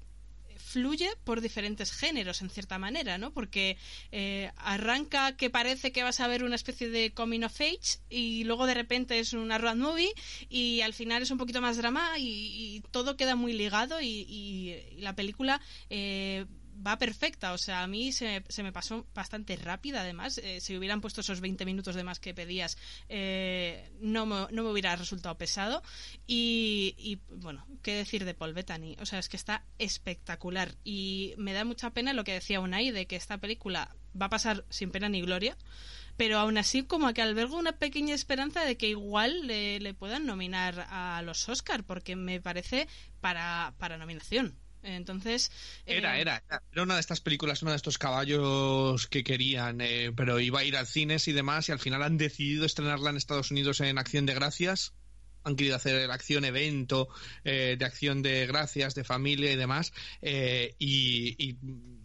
[0.75, 3.31] fluye por diferentes géneros, en cierta manera, ¿no?
[3.31, 3.77] Porque
[4.11, 8.43] eh, arranca que parece que vas a ver una especie de coming of age y
[8.43, 10.11] luego de repente es una road movie
[10.49, 15.15] y al final es un poquito más drama y, todo queda muy ligado y, la
[15.15, 15.61] película...
[15.89, 16.45] Eh,
[16.85, 20.77] va perfecta, o sea, a mí se, se me pasó bastante rápida, además, eh, si
[20.77, 22.77] hubieran puesto esos 20 minutos de más que pedías,
[23.09, 25.81] eh, no, me, no me hubiera resultado pesado.
[26.27, 28.97] Y, bueno, ¿qué decir de Paul Bettany?
[28.99, 32.91] O sea, es que está espectacular y me da mucha pena lo que decía Unai
[32.91, 35.57] de que esta película va a pasar sin pena ni gloria
[36.17, 40.25] pero aún así como que albergo una pequeña esperanza de que igual le, le puedan
[40.25, 42.87] nominar a los Oscar porque me parece
[43.19, 45.51] para, para nominación entonces.
[45.85, 50.11] Era, eh, era, era, una de estas películas, uno de estos caballos que querían, eh,
[50.15, 53.17] pero iba a ir al cines y demás, y al final han decidido estrenarla en
[53.17, 54.93] Estados Unidos en Acción de Gracias.
[55.43, 57.07] Han querido hacer el acción evento
[57.43, 59.93] eh, de acción de gracias, de familia y demás.
[60.79, 61.57] y,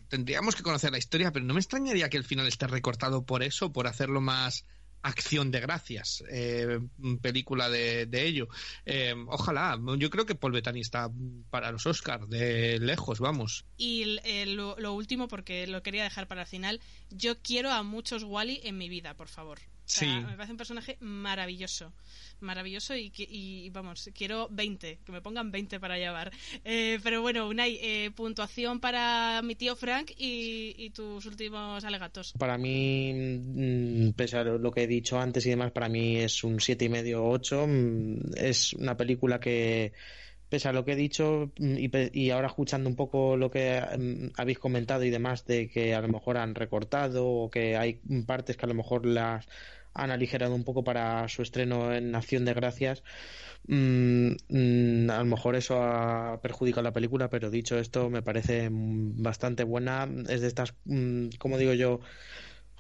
[0.09, 3.45] tendríamos que conocer la historia, pero no me extrañaría que el final esté recortado por
[3.45, 4.67] eso, por hacerlo más
[5.03, 6.81] Acción de Gracias, eh,
[7.23, 8.49] película de, ello.
[8.85, 11.11] Eh, ojalá, yo creo que Paul está
[11.49, 13.65] para los Oscars, de lejos, vamos.
[13.77, 16.81] Y lo, último, porque lo quería dejar para el final,
[17.11, 19.59] yo quiero a muchos Wally en mi vida, por favor.
[19.85, 20.07] sí.
[20.07, 21.93] Me parece un personaje maravilloso
[22.41, 26.31] maravilloso y, y, vamos, quiero 20, que me pongan 20 para llevar.
[26.65, 32.33] Eh, pero bueno, Unai, eh, puntuación para mi tío Frank y, tus últimos alegatos.
[32.39, 36.43] Para mí, mm, pese a lo que he dicho antes y demás, para mí es
[36.43, 37.67] un 7,5 8.
[37.67, 39.93] Mm, es una película que
[40.51, 41.77] pese a lo que he dicho mm,
[42.13, 43.81] y, ahora escuchando un poco lo que
[44.37, 48.57] habéis comentado y demás de que a lo mejor han recortado o que hay partes
[48.57, 49.49] que a lo mejor las
[49.95, 53.03] han aligerado un poco para su estreno en Acción de Gracias.
[53.67, 58.69] Mm, mm, a lo mejor eso ha perjudicado la película, pero dicho esto, me parece
[58.71, 60.09] bastante buena.
[60.29, 62.01] Es de estas, mm, como digo yo,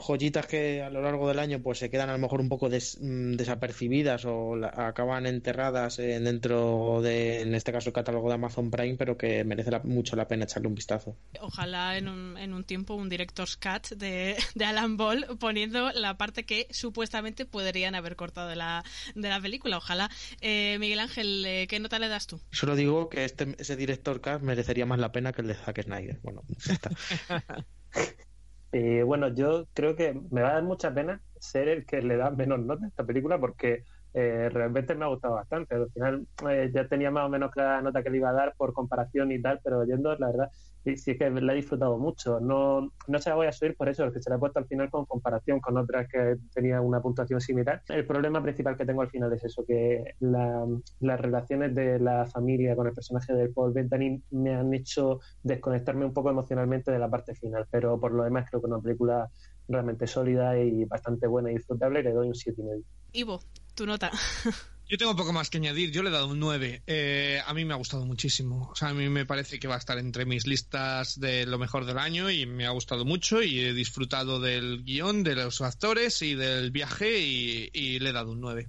[0.00, 2.68] joyitas que a lo largo del año pues se quedan a lo mejor un poco
[2.68, 8.96] mm, desapercibidas o acaban enterradas dentro de, en este caso, el catálogo de Amazon Prime,
[8.96, 11.16] pero que merece mucho la pena echarle un vistazo.
[11.40, 16.16] Ojalá en un, en un tiempo un director's cut de, de, Alan Ball poniendo la
[16.16, 18.84] parte que supuestamente podrían haber cortado de la,
[19.14, 19.78] de la película.
[19.78, 20.10] Ojalá.
[20.40, 22.40] Eh, Miguel Ángel, eh, ¿qué nota le das tú?
[22.50, 25.82] Solo digo que este, ese director cut merecería más la pena que el de Zack
[25.82, 26.18] Snyder.
[26.22, 26.90] Bueno, ya está.
[28.72, 32.16] Y bueno, yo creo que me va a dar mucha pena ser el que le
[32.16, 33.84] da menos nota a esta película porque
[34.14, 35.74] eh, realmente me ha gustado bastante.
[35.74, 38.54] Al final eh, ya tenía más o menos la nota que le iba a dar
[38.56, 40.50] por comparación y tal, pero oyendo, la verdad,
[40.84, 42.40] sí, sí que la he disfrutado mucho.
[42.40, 44.66] No, no se la voy a subir por eso, porque se la he puesto al
[44.66, 47.82] final con comparación con otras que tenían una puntuación similar.
[47.88, 52.74] El problema principal que tengo al final es eso, que las relaciones de la familia
[52.76, 57.08] con el personaje de Paul Bettany me han hecho desconectarme un poco emocionalmente de la
[57.08, 59.30] parte final, pero por lo demás creo que es una película
[59.70, 62.84] realmente sólida y bastante buena y disfrutable le doy un 7,5.
[63.12, 63.42] Ivo,
[63.74, 64.10] tu nota.
[64.90, 65.92] Yo tengo poco más que añadir.
[65.92, 66.82] Yo le he dado un 9.
[66.84, 68.70] Eh, a mí me ha gustado muchísimo.
[68.72, 71.58] O sea, a mí me parece que va a estar entre mis listas de lo
[71.58, 75.60] mejor del año y me ha gustado mucho y he disfrutado del guion, de los
[75.60, 78.68] actores y del viaje y, y le he dado un 9.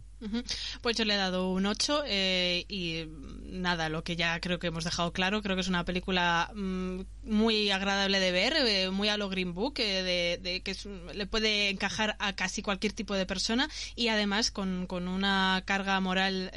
[0.82, 3.06] Pues yo le he dado un 8 eh, y
[3.46, 7.02] nada, lo que ya creo que hemos dejado claro, creo que es una película mm,
[7.24, 10.76] muy agradable de ver, eh, muy a lo Green Book, eh, de, que
[11.14, 16.52] le puede encajar a casi cualquier tipo de persona y además con, una carga moral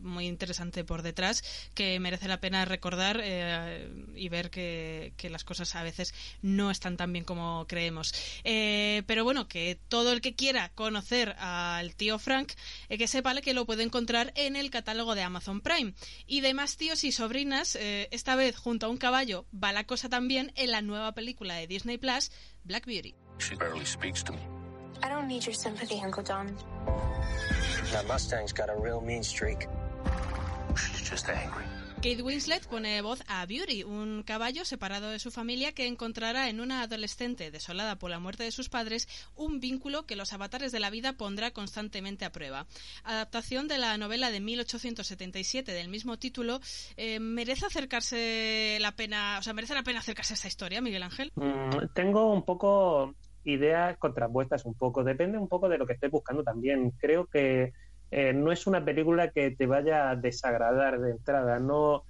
[0.00, 1.44] muy interesante por detrás
[1.74, 3.22] que merece la pena recordar
[4.14, 8.12] y ver que, que, las cosas a veces no están tan bien como creemos.
[8.42, 12.52] pero bueno, que todo el que quiera conocer al tío Frank
[12.88, 15.94] eh, que sepa que lo puede encontrar en el catálogo de Amazon Prime.
[16.26, 19.84] Y de más tíos y sobrinas, eh, esta vez junto a un caballo, va la
[19.84, 22.30] cosa también en la nueva película de Disney Plus,
[22.64, 23.14] Black Beauty.
[23.38, 24.40] She barely speaks to me.
[25.02, 26.56] I don't need your sympathy, Uncle John.
[27.92, 29.68] That Mustang's got a real mean streak.
[30.74, 31.64] She's just angry.
[31.98, 36.60] Kate Winslet pone voz a Beauty, un caballo separado de su familia que encontrará en
[36.60, 40.78] una adolescente desolada por la muerte de sus padres un vínculo que los avatares de
[40.78, 42.66] la vida pondrá constantemente a prueba.
[43.02, 46.60] Adaptación de la novela de 1877 del mismo título,
[46.96, 51.02] eh, ¿merece acercarse la pena, o sea, merece la pena acercarse a esta historia, Miguel
[51.02, 51.32] Ángel?
[51.34, 56.12] Mm, tengo un poco ideas contrapuestas, un poco, depende un poco de lo que estés
[56.12, 56.92] buscando también.
[56.92, 57.72] Creo que
[58.10, 61.58] eh, no es una película que te vaya a desagradar de entrada.
[61.58, 62.04] No,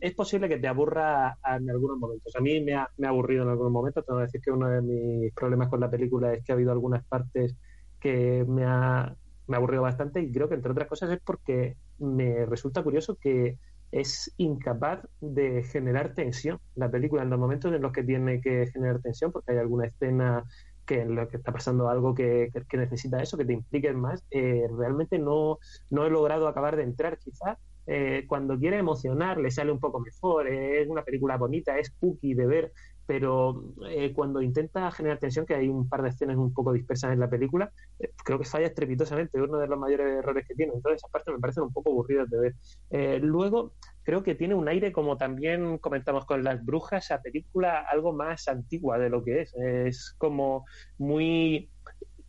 [0.00, 2.34] es posible que te aburra en algunos momentos.
[2.36, 4.04] A mí me ha, me ha aburrido en algunos momentos.
[4.04, 6.72] Tengo que decir que uno de mis problemas con la película es que ha habido
[6.72, 7.54] algunas partes
[8.00, 9.14] que me ha,
[9.46, 13.16] me ha aburrido bastante y creo que entre otras cosas es porque me resulta curioso
[13.16, 13.58] que
[13.90, 18.66] es incapaz de generar tensión la película en los momentos en los que tiene que
[18.66, 20.44] generar tensión porque hay alguna escena
[20.88, 24.66] que lo que está pasando algo que, que- necesita eso, que te impliquen más, eh,
[24.78, 25.58] realmente no,
[25.90, 27.58] no he logrado acabar de entrar quizás.
[27.90, 31.90] Eh, cuando quiere emocionar le sale un poco mejor, eh, es una película bonita, es
[32.00, 32.72] cookie de ver,
[33.06, 37.12] pero eh, cuando intenta generar tensión, que hay un par de escenas un poco dispersas
[37.14, 40.54] en la película, eh, creo que falla estrepitosamente, es uno de los mayores errores que
[40.54, 40.72] tiene.
[40.74, 42.54] Entonces, esas partes me parecen un poco aburridas de ver.
[42.90, 43.74] Eh, luego,
[44.08, 48.48] creo que tiene un aire, como también comentamos con las brujas, esa película algo más
[48.48, 49.54] antigua de lo que es.
[49.54, 50.64] Es como
[50.96, 51.70] muy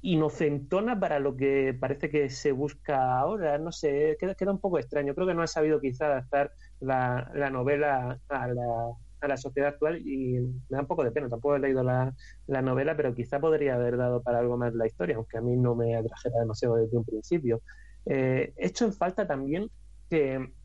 [0.01, 3.57] inocentona para lo que parece que se busca ahora.
[3.59, 5.15] No sé, queda, queda un poco extraño.
[5.15, 6.51] Creo que no ha sabido quizá adaptar
[6.81, 11.11] la, la novela a la, a la sociedad actual y me da un poco de
[11.11, 11.29] pena.
[11.29, 12.13] Tampoco he leído la,
[12.47, 15.55] la novela, pero quizá podría haber dado para algo más la historia, aunque a mí
[15.55, 17.61] no me atrajera demasiado desde un principio.
[18.05, 19.71] Eh, echo en falta también
[20.09, 20.58] que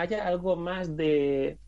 [0.00, 1.58] haya algo más de,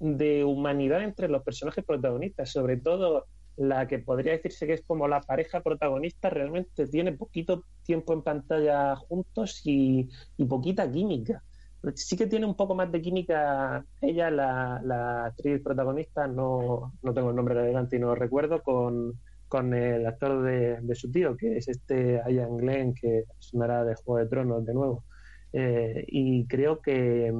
[0.00, 3.26] de humanidad entre los personajes protagonistas, sobre todo
[3.56, 8.22] la que podría decirse que es como la pareja protagonista, realmente tiene poquito tiempo en
[8.22, 11.42] pantalla juntos y, y poquita química.
[11.94, 17.12] Sí que tiene un poco más de química ella, la, la actriz protagonista, no, no
[17.12, 21.36] tengo el nombre adelante y no recuerdo, con, con el actor de, de su tío,
[21.36, 25.04] que es este Ian Glenn, que sonará de Juego de Tronos de nuevo.
[25.52, 27.34] Eh, y creo que,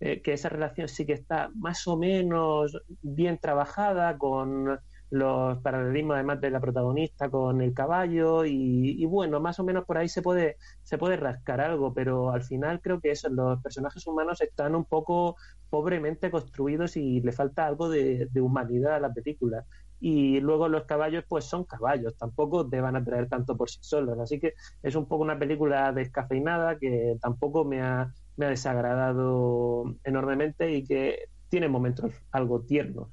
[0.00, 4.78] eh, que esa relación sí que está más o menos bien trabajada con
[5.10, 9.98] los paralelismos además de la protagonista con el caballo y, bueno, más o menos por
[9.98, 14.06] ahí se puede, se puede rascar algo, pero al final creo que eso, los personajes
[14.06, 15.36] humanos están un poco
[15.70, 19.64] pobremente construidos y le falta algo de, de humanidad a la película.
[20.00, 23.78] Y luego los caballos, pues son caballos, tampoco te van a traer tanto por sí
[23.82, 24.18] solos.
[24.20, 29.96] Así que es un poco una película descafeinada que tampoco me ha, me ha desagradado
[30.04, 33.08] enormemente y que tiene momentos algo tiernos.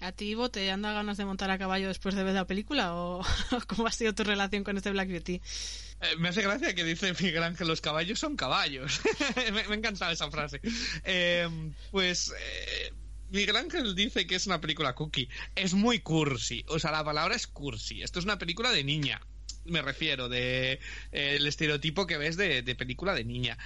[0.00, 2.94] ¿A ti, Ivo, te anda ganas de montar a caballo después de ver la película
[2.94, 3.22] o
[3.68, 5.34] cómo ha sido tu relación con este Black Beauty?
[5.34, 9.00] Eh, me hace gracia que dice Miguel Ángel, los caballos son caballos.
[9.52, 10.60] me, me ha encantado esa frase.
[11.04, 11.48] Eh,
[11.90, 12.92] pues eh,
[13.30, 15.28] Miguel Ángel dice que es una película cookie.
[15.54, 16.64] Es muy cursi.
[16.68, 18.02] O sea, la palabra es cursi.
[18.02, 19.20] Esto es una película de niña.
[19.66, 23.56] Me refiero, de eh, el estereotipo que ves de, película de niña.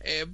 [0.00, 0.26] Eh,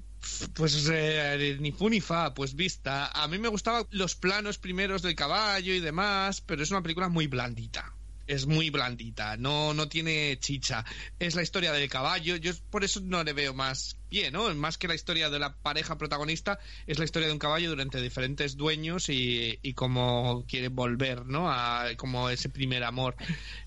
[0.54, 3.08] pues eh, ni fu ni fa, pues vista.
[3.08, 7.08] A mí me gustaban los planos primeros del caballo y demás, pero es una película
[7.08, 7.94] muy blandita.
[8.26, 10.84] Es muy blandita, no, no tiene chicha.
[11.18, 14.54] Es la historia del caballo, yo por eso no le veo más pie, ¿no?
[14.54, 18.00] Más que la historia de la pareja protagonista, es la historia de un caballo durante
[18.00, 21.50] diferentes dueños y, y cómo quiere volver, ¿no?
[21.50, 23.16] A como ese primer amor,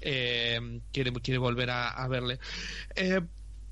[0.01, 2.39] eh, quiere, quiere volver a, verle.
[2.95, 3.21] Eh,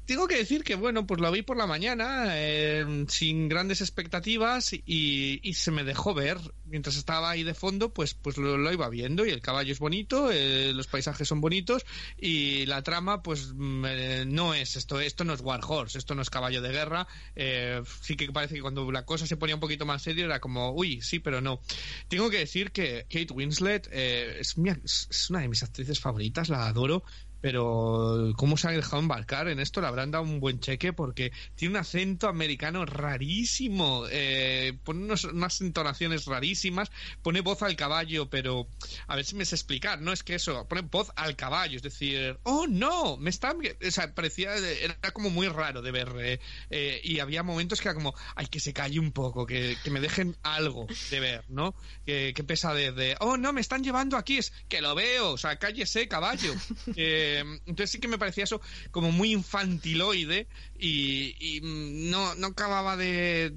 [0.05, 4.73] tengo que decir que, bueno, pues lo vi por la mañana, eh, sin grandes expectativas,
[4.73, 6.37] y, se me dejó ver.
[6.65, 10.31] Mientras estaba ahí de fondo, pues, pues lo, iba viendo, y el caballo es bonito,
[10.31, 11.85] eh, los paisajes son bonitos,
[12.17, 13.53] y la trama, pues
[13.85, 17.07] eh, no es esto, esto no es War Horse, esto no es caballo de guerra.
[17.35, 20.39] Eh, sí que parece que cuando la cosa se ponía un poquito más serio era
[20.39, 21.61] como, uy, sí, pero no.
[22.07, 26.49] Tengo que decir que Kate Winslet eh, es, mi, es una de mis actrices favoritas,
[26.49, 27.03] la adoro
[27.43, 31.33] pero cómo se ha dejado embarcar en esto, le habrán dado un buen cheque porque
[31.55, 36.89] tiene un acento americano rarísimo, eh, pone unos, unas entonaciones rarísimas,
[37.21, 38.65] pone voz al caballo, pero
[39.07, 41.83] a ver si me sé explicar, no es que eso, pone voz al caballo, es
[41.83, 46.39] decir, oh no, me está, o sea, parecía, era como muy raro de ver eh,
[46.69, 49.91] eh, y había momentos que era como, ay, que se calle un poco, que, que
[49.91, 51.75] me dejen algo de ver, ¿no?
[52.05, 55.31] Que, que pesa de, de, oh no, me están llevando aquí, es que lo veo,
[55.31, 56.55] o sea, cállese, caballo.
[56.95, 58.61] Eh, entonces sí que me parecía eso
[58.91, 63.51] como muy infantiloide y, y no, no acababa de,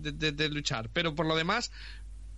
[0.51, 0.91] luchar.
[0.93, 1.70] Pero por lo demás,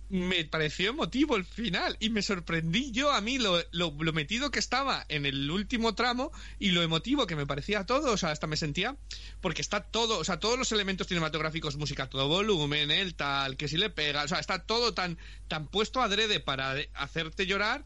[0.09, 5.05] me pareció emotivo el final y me sorprendí yo a mí lo, metido que estaba
[5.07, 8.57] en el último tramo y lo emotivo que me parecía todo, o sea, hasta me
[8.57, 8.97] sentía,
[9.39, 13.67] porque está todo, o sea, todos los elementos cinematográficos, música todo volumen, el tal, que
[13.67, 17.85] si le pega, o sea, está todo tan, tan puesto adrede para hacerte llorar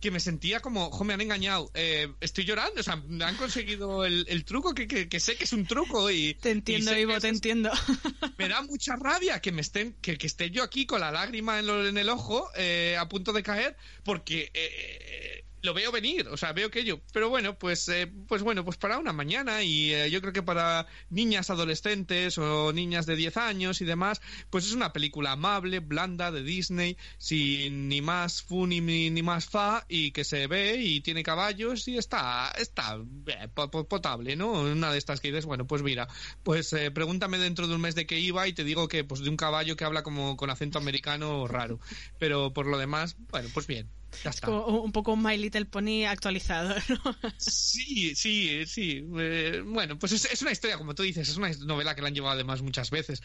[0.00, 3.36] que me sentía como, jo, me han engañado, eh, estoy llorando, o sea, me han
[3.36, 6.34] conseguido el, el truco que, que, que, sé que es un truco y...
[6.34, 7.70] Te entiendo, y Ivo, te entiendo.
[8.38, 11.58] Me da mucha rabia que me estén, que, que esté yo aquí con la lágrima
[11.58, 14.50] en, lo, en el ojo, eh, a punto de caer, porque...
[14.54, 18.64] Eh, lo veo venir, o sea, veo que yo, pero bueno, pues, eh, pues bueno,
[18.64, 23.16] pues para una mañana y eh, yo creo que para niñas adolescentes o niñas de
[23.16, 28.42] 10 años y demás, pues es una película amable, blanda de Disney, sin ni más
[28.42, 32.98] fu ni, ni más fa y que se ve y tiene caballos y está, está
[33.26, 34.52] eh, potable, ¿no?
[34.52, 36.08] Una de estas que dices, bueno, pues mira,
[36.42, 39.30] pues pregúntame dentro de un mes de qué iba y te digo que pues de
[39.30, 41.80] un caballo que habla como con acento americano raro,
[42.18, 43.97] pero por lo demás, bueno, pues bien.
[44.24, 47.16] Es como un poco un My Little Pony actualizado, ¿no?
[47.36, 49.06] Sí, sí, sí.
[49.18, 52.14] Eh, bueno, pues es, una historia, como tú dices, es una novela que la han
[52.14, 53.22] llevado además muchas veces.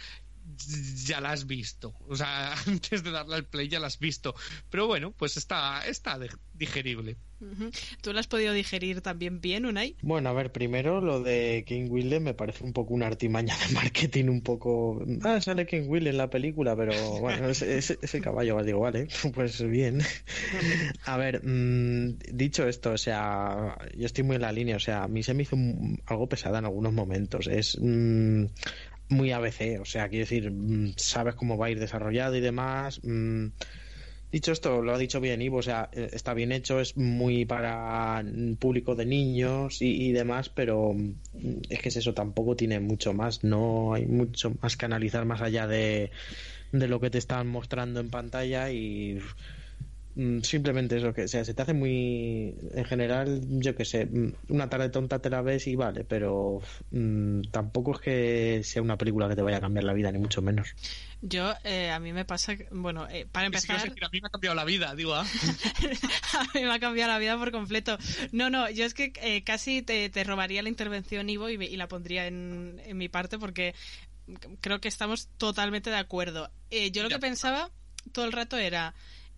[1.05, 1.95] Ya la has visto.
[2.07, 4.35] O sea, antes de darle al play ya la has visto.
[4.69, 6.19] Pero bueno, pues está, está
[6.53, 7.17] digerible.
[8.01, 9.95] ¿Tú lo has podido digerir también bien, Unai?
[10.01, 13.73] Bueno, a ver, primero lo de King Will me parece un poco una artimaña de
[13.73, 15.03] marketing, un poco.
[15.23, 19.61] Ah, sale King Will en la película, pero bueno, ese, ese, caballo, digo, vale, pues
[19.67, 20.01] bien.
[21.05, 25.03] a ver, mm, dicho esto, o sea, yo estoy muy en la línea, o sea,
[25.03, 25.57] a mí se me hizo
[26.05, 27.47] algo pesada en algunos momentos.
[27.47, 27.77] Es.
[27.79, 28.45] Mm,
[29.13, 33.01] muy ABC, o sea, quiero decir, mm, sabes cómo va a ir desarrollado y demás.
[34.31, 37.45] Dicho esto, lo ha dicho bien Ivo, o sea, eh, está bien hecho, es muy
[37.45, 38.23] para
[38.57, 41.11] público de niños y, demás, pero mm,
[41.69, 45.41] es que es eso, tampoco tiene mucho más, no hay mucho más que analizar más
[45.41, 46.09] allá de,
[46.71, 49.62] de lo que te están mostrando en pantalla y Mm,
[50.43, 54.69] simplemente eso que sea se te hace muy en general yo que sé mm, una
[54.69, 56.61] tarde tonta te la ves y vale pero
[56.91, 60.19] mm, tampoco es que sea una película que te vaya a cambiar la vida ni
[60.19, 60.75] mucho menos.
[61.21, 64.55] Yo eh, a mí me pasa bueno eh, para empezar a mí me ha cambiado
[64.55, 65.25] la vida digo ¿ah?
[66.33, 67.97] a mí me ha cambiado la vida por completo.
[68.31, 71.87] No no yo es que eh, casi te, robaría la intervención Ivo y, y la
[71.87, 73.73] pondría en, en, mi parte porque
[74.61, 76.51] creo que estamos totalmente de acuerdo.
[76.91, 77.71] Yo lo que pensaba
[78.11, 78.93] todo el rato era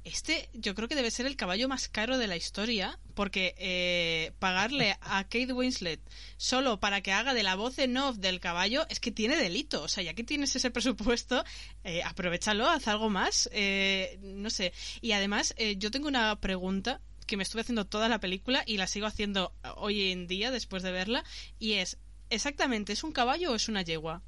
[0.06, 4.34] este yo creo que debe ser el caballo más caro de la historia, porque eh,
[4.40, 6.00] pagarle a Kate Winslet
[6.38, 9.82] solo para que haga de la voz en off del caballo es que tiene delito.
[9.82, 11.44] O sea, ya que tienes ese presupuesto,
[11.84, 13.50] eh, aprovechalo, haz algo más.
[13.52, 14.74] Eh, no sé.
[15.02, 18.78] Y además, eh, yo tengo una pregunta que me estuve haciendo toda la película y
[18.78, 21.24] la sigo haciendo hoy en día después de verla,
[21.58, 21.98] y es,
[22.30, 24.22] exactamente, ¿es un caballo o es una yegua?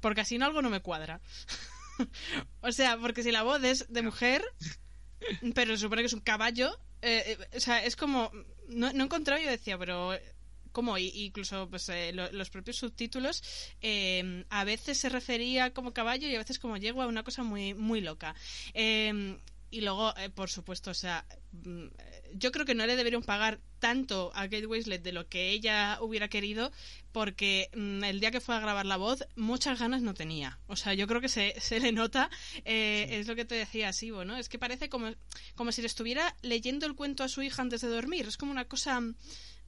[0.00, 1.20] Porque así no algo no me cuadra.
[2.60, 4.44] o sea, porque si la voz es de mujer
[5.54, 6.78] pero se supone que es un caballo.
[7.02, 8.30] Eh, eh, o sea, es como.
[8.68, 10.12] No, no encontraba, yo decía, pero.
[10.72, 10.98] ¿Cómo?
[10.98, 13.42] incluso pues, eh, los propios subtítulos
[14.50, 18.02] a veces se refería como caballo y a veces como yegua, una cosa muy, muy
[18.02, 18.34] loca.
[19.70, 21.86] Y luego, por supuesto, o sea, mm,
[22.34, 25.98] yo creo que no le deberían pagar tanto a Kate Winslet de lo que ella
[26.00, 26.72] hubiera querido,
[27.12, 30.58] porque mm, el día que fue a grabar la voz, muchas ganas no tenía.
[30.66, 32.30] O sea, yo creo que se, se le nota,
[32.64, 34.36] eh, es lo que te decía Sibo, ¿no?
[34.36, 35.12] Es que parece como,
[35.54, 38.26] como si le estuviera leyendo el cuento a su hija antes de dormir.
[38.26, 39.00] Es como una cosa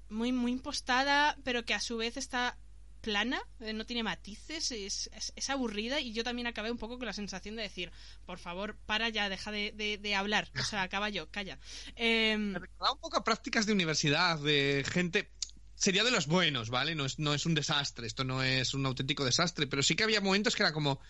[0.08, 2.56] muy, muy impostada, pero que a su vez está
[3.00, 7.06] plana, eh, no tiene matices, es, es, aburrida y yo también acabé un poco con
[7.06, 7.90] la sensación de decir,
[8.26, 11.58] por favor, para ya, deja de, de, hablar, o sea, acaba yo, calla.
[11.96, 15.30] Eh, Me recordaba un poco a prácticas de universidad, de gente...
[15.74, 16.96] Sería de los buenos, ¿vale?
[16.96, 20.02] No es, no es un desastre, esto no es un auténtico desastre, pero sí que
[20.02, 21.00] había momentos que era como...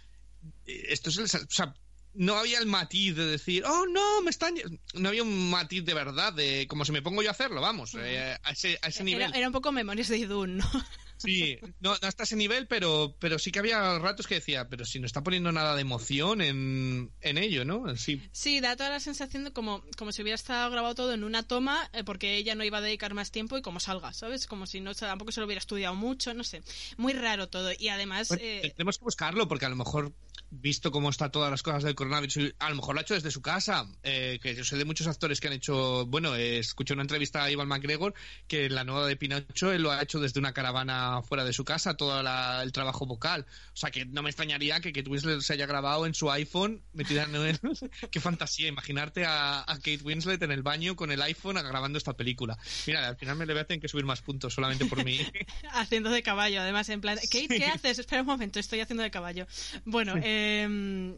[0.67, 1.25] Eh, esto es el...
[1.25, 1.75] O sea,
[2.19, 4.57] no había el matiz de decir, oh no, me están.
[4.95, 7.95] No había un matiz de verdad, de como si me pongo yo a hacerlo, vamos,
[7.95, 9.33] eh, a, ese, a ese nivel.
[9.35, 10.71] Era, un poco memorias de Idun, ¿no?
[11.19, 15.01] Sí, no, hasta ese nivel, pero, pero sí que había ratos que decía, pero si
[15.01, 17.97] no está poniendo nada de emoción en, en ello, ¿no?
[17.97, 18.23] Sí.
[18.33, 21.43] sí, da toda la sensación de como, como si hubiera estado grabado todo en una
[21.43, 24.47] toma, eh, porque ella no iba a dedicar más tiempo y como salga, ¿sabes?
[24.47, 26.63] Como si no tampoco se lo hubiera estudiado mucho, no sé.
[26.97, 27.71] Muy raro todo.
[27.79, 28.31] Y además.
[28.39, 30.13] Eh, tenemos que buscarlo, porque a lo mejor
[30.51, 33.31] visto cómo está todas las cosas del coronavirus, a lo mejor lo ha hecho desde
[33.31, 36.95] su casa, eh, que yo sé de muchos actores que han hecho, bueno, eh, escuché
[36.95, 38.15] una entrevista a Ivan McGregor
[38.47, 41.53] que en la nueva de Pinocho él lo ha hecho desde una caravana fuera de
[41.53, 42.21] su casa, todo
[42.63, 43.47] el trabajo vocal.
[43.73, 46.83] O sea, que no me extrañaría que Kate Winslet se haya grabado en su iPhone
[46.93, 47.61] metida en el...
[48.11, 52.59] Qué fantasía, imaginarte a, Kate Winslet en el baño con el iPhone grabando esta película.
[52.87, 55.21] Mira, al final me le voy a tener que subir más puntos solamente por mí.
[55.73, 57.99] haciendo de caballo, además, en plan, Kate, ¿qué haces?
[57.99, 59.47] Espera un momento, estoy haciendo de caballo.
[59.85, 61.15] Bueno, eh,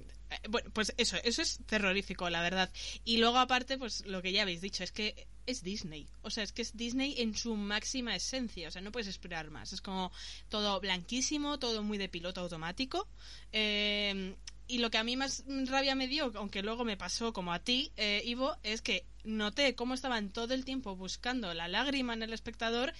[0.49, 2.71] bueno, pues eso, eso es terrorífico, la verdad.
[3.05, 6.07] Y luego aparte, pues lo que ya habéis dicho, es que es Disney.
[6.23, 8.69] O sea, es que es Disney en su máxima esencia.
[8.69, 9.73] O sea, no puedes esperar más.
[9.73, 10.13] Es como
[10.49, 13.09] todo blanquísimo, todo muy de piloto automático.
[13.53, 14.37] Em,
[14.69, 17.59] y lo que a mí más rabia me dio, aunque luego me pasó como a
[17.59, 22.23] ti, eh, Ivo, es que noté cómo estaban todo el tiempo buscando la lágrima en
[22.23, 22.95] el espectador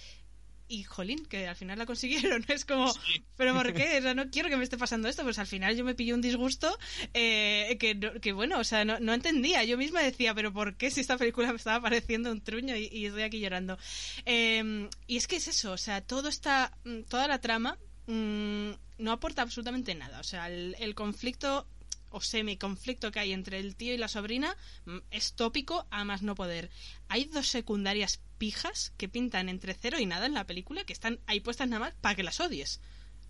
[0.71, 2.45] y jolín, que al final la consiguieron.
[2.51, 2.93] Es como,
[3.35, 3.97] pero ¿por qué?
[3.99, 5.23] O sea, no quiero que me esté pasando esto.
[5.23, 6.77] Pues al final yo me pillé un disgusto
[7.13, 9.63] eh, que, que, bueno, o sea, no, no entendía.
[9.63, 12.89] Yo misma decía, pero ¿por qué si esta película me estaba pareciendo un truño y,
[12.91, 13.77] y estoy aquí llorando?
[14.25, 18.71] Eh, y es que es eso, o sea, todo está, mm, toda la trama mm,
[18.99, 20.19] no aporta absolutamente nada.
[20.19, 21.67] O sea, el, el conflicto
[22.11, 24.55] o semi-conflicto que hay entre el tío y la sobrina
[24.85, 26.69] mm, es tópico a más no poder.
[27.07, 31.19] Hay dos secundarias pijas que pintan entre cero y nada en la película que están
[31.27, 32.79] ahí puestas nada más para que las odies.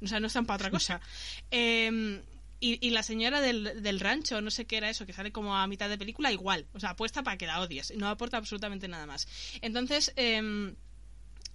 [0.01, 1.01] O sea, no están para otra cosa.
[1.51, 2.21] Eh,
[2.63, 5.57] y, y la señora del, del rancho, no sé qué era eso, que sale como
[5.57, 6.67] a mitad de película, igual.
[6.73, 7.91] O sea, apuesta para que la odies.
[7.97, 9.27] No aporta absolutamente nada más.
[9.61, 10.75] Entonces, em,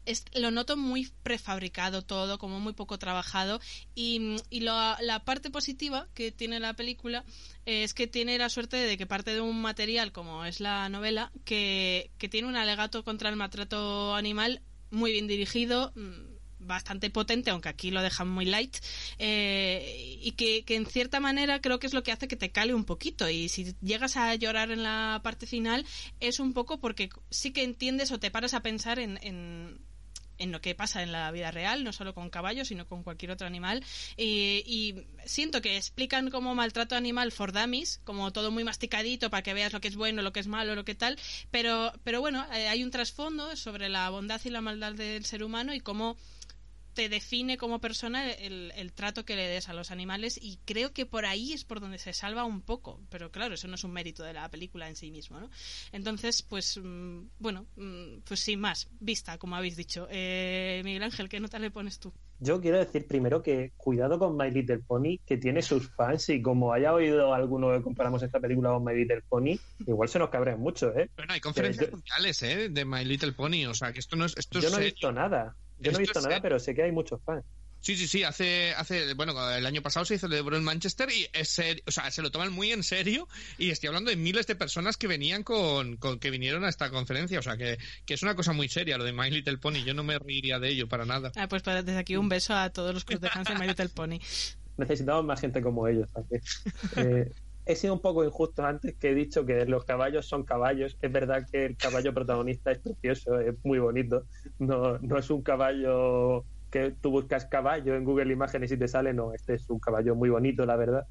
[0.07, 3.61] es- lo noto muy prefabricado todo, como muy poco trabajado.
[3.95, 7.25] Y, y lo- la parte positiva que tiene la película
[7.67, 10.89] eh, es que tiene la suerte de que parte de un material como es la
[10.89, 15.93] novela, que, que tiene un alegato contra el maltrato animal muy bien dirigido.
[15.97, 18.79] mm, bastante potente, aunque aquí lo dejan muy light,
[19.19, 22.51] eh, y que, que en cierta manera creo que es lo que hace que te
[22.51, 23.29] cale un poquito.
[23.29, 25.85] Y si llegas a llorar en la parte final,
[26.19, 29.79] es un poco porque sí que entiendes o te paras a pensar en, en,
[30.39, 33.31] en lo que pasa en la vida real, no solo con caballos, sino con cualquier
[33.31, 33.85] otro animal.
[34.17, 39.43] Y, y siento que explican como maltrato animal for dummies, como todo muy masticadito para
[39.43, 41.19] que veas lo que es bueno, lo que es malo, lo que tal.
[41.51, 45.43] Pero, pero bueno, eh, hay un trasfondo sobre la bondad y la maldad del ser
[45.43, 46.17] humano y cómo
[46.97, 50.93] te define como persona el, el trato que le des a los animales y creo
[50.93, 53.85] que por ahí es por donde se salva un poco pero claro eso no es
[53.85, 55.49] un mérito de la película en sí mismo ¿no?
[55.93, 61.29] entonces pues mm, bueno mm, pues sin más vista como habéis dicho eh, Miguel Ángel
[61.29, 62.13] ¿qué nota le pones tú?
[62.39, 66.43] Yo quiero decir primero que cuidado con My Little Pony, que tiene sus fans y
[66.43, 70.29] como haya oído alguno que comparamos esta película con My Little Pony, igual se nos
[70.29, 71.09] cabrean mucho, ¿eh?
[71.17, 72.69] Bueno, hay conferencias Yo- mundiales, ¿eh?
[72.69, 73.65] De My Little Pony.
[73.67, 74.37] O sea, que esto no es.
[74.37, 74.93] Esto Yo es no he serio.
[74.97, 75.57] visto nada.
[75.79, 77.45] Yo no he visto nada, pero sé que hay muchos fans.
[77.81, 78.25] Sí, sí, sí.
[78.25, 82.11] Hace, hace, bueno, el año pasado se celebró en Manchester y es serio, o sea,
[82.11, 83.29] se lo toman muy en serio.
[83.59, 86.91] Y estoy hablando de miles de personas que venían con, con que vinieron a esta
[86.91, 87.39] conferencia.
[87.39, 89.85] O sea, que, que es una cosa muy seria lo de My Little Pony.
[89.85, 91.31] Yo no me reiría de ello para nada.
[91.37, 93.69] Ah, pues para- desde aquí un beso a todos los clubes de fans de My
[93.69, 94.19] Little Pony
[94.79, 96.43] Necesitamos más gente como ellos también.
[96.97, 97.33] Eh,
[97.67, 100.97] he sido un poco injusto antes que he dicho que los caballos son caballos.
[101.03, 104.25] Es verdad que el caballo protagonista es precioso, es muy bonito.
[104.59, 109.13] No, no es un caballo que tú buscas caballo en Google Imágenes y te sale,
[109.13, 111.07] no, este es un caballo muy bonito, la verdad.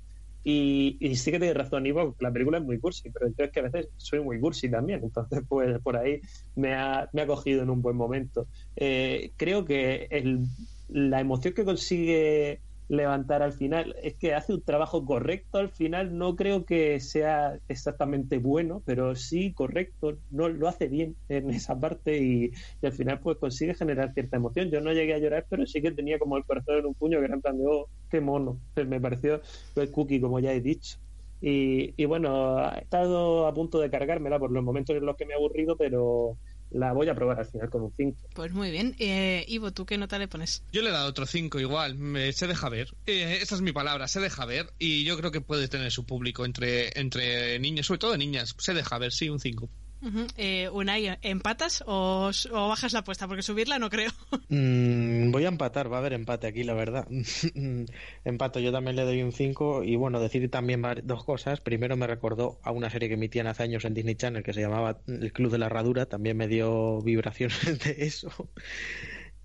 [0.47, 3.61] Y, sí que tienes razón, Ivo, la película es muy cursi, pero yo es que
[3.61, 6.21] a veces soy muy cursi también, entonces pues por ahí
[6.55, 8.47] me ha, me ha cogido en un buen momento.
[8.75, 10.45] Eh, creo que el,
[10.87, 16.17] la emoción que consigue levantar al final es que hace un trabajo correcto al final,
[16.17, 21.79] no creo que sea exactamente bueno, pero sí correcto, no lo hace bien en esa
[21.79, 24.69] parte y, y al final pues consigue generar cierta emoción.
[24.69, 27.19] Yo no llegué a llorar, pero sí que tenía como el corazón en un puño
[27.19, 28.59] que era en plan de, oh, qué mono.
[28.73, 29.41] Pues me pareció
[29.75, 30.97] el cookie, como ya he dicho.
[31.41, 35.25] Y, y bueno, he estado a punto de cargármela por los momentos en los que
[35.25, 36.37] me he aburrido, pero
[36.77, 38.17] la voy a probar al final con un 5.
[38.33, 40.63] pues muy bien eh, Ivo ¿tú qué nota le pones?
[40.71, 42.95] Yo le he dado otro 5 igual, me- se deja ver.
[43.05, 44.73] Eh, esa es mi palabra, se deja ver.
[44.77, 48.55] Y yo creo que puede tener su público entre, entre niños, sobre todo niñas.
[48.57, 49.69] Se deja ver, sí, un 5.
[50.01, 50.27] Ujú.
[50.37, 53.27] Eh, Unai, ¿empatas o, bajas la apuesta?
[53.27, 54.11] Porque subirla no creo.
[54.47, 57.07] Mm, voy a empatar, va a haber empate aquí, la verdad.
[58.23, 61.61] Empato, yo también le doy un 5 y bueno, decir también dos cosas.
[61.61, 64.61] Primero me recordó a una serie que emitían hace años en Disney Channel que se
[64.61, 68.29] llamaba El Club de la Herradura, también me dio vibraciones de eso.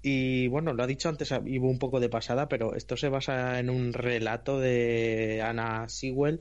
[0.03, 3.59] Y bueno, lo ha dicho antes, hubo un poco de pasada, pero esto se basa
[3.59, 6.41] en un relato de Anna Sewell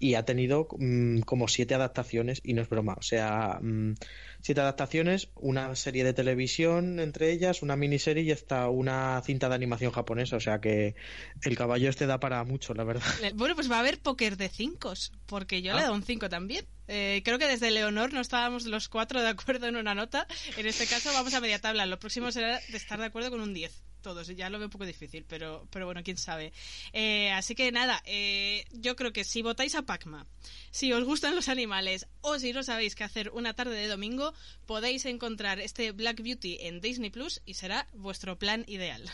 [0.00, 3.94] y ha tenido mm, como siete adaptaciones y no es broma, o sea, mm,
[4.40, 9.54] siete adaptaciones, una serie de televisión entre ellas, una miniserie y hasta una cinta de
[9.54, 10.96] animación japonesa, o sea que
[11.42, 13.02] el caballo este da para mucho, la verdad.
[13.34, 14.94] Bueno, pues va a haber póker de 5,
[15.26, 16.66] porque yo le he dado un 5 también.
[16.88, 20.26] Eh, creo que desde Leonor no estábamos los cuatro de acuerdo en una nota.
[20.56, 21.86] En este caso vamos a media tabla.
[21.86, 23.84] Lo próximo será de estar de acuerdo con un 10.
[24.02, 26.52] Todos, ya lo veo un poco difícil, pero, pero bueno, quién sabe.
[26.92, 30.26] Eh, así que nada, eh, yo creo que si votáis a Pacma,
[30.70, 34.34] si os gustan los animales o si no sabéis qué hacer una tarde de domingo,
[34.66, 39.10] podéis encontrar este Black Beauty en Disney Plus y será vuestro plan ideal.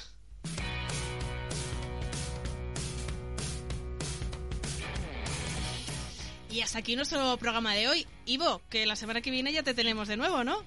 [6.56, 8.06] Y hasta aquí nuestro programa de hoy.
[8.24, 10.64] Ivo, que la semana que viene ya te tenemos de nuevo, ¿no?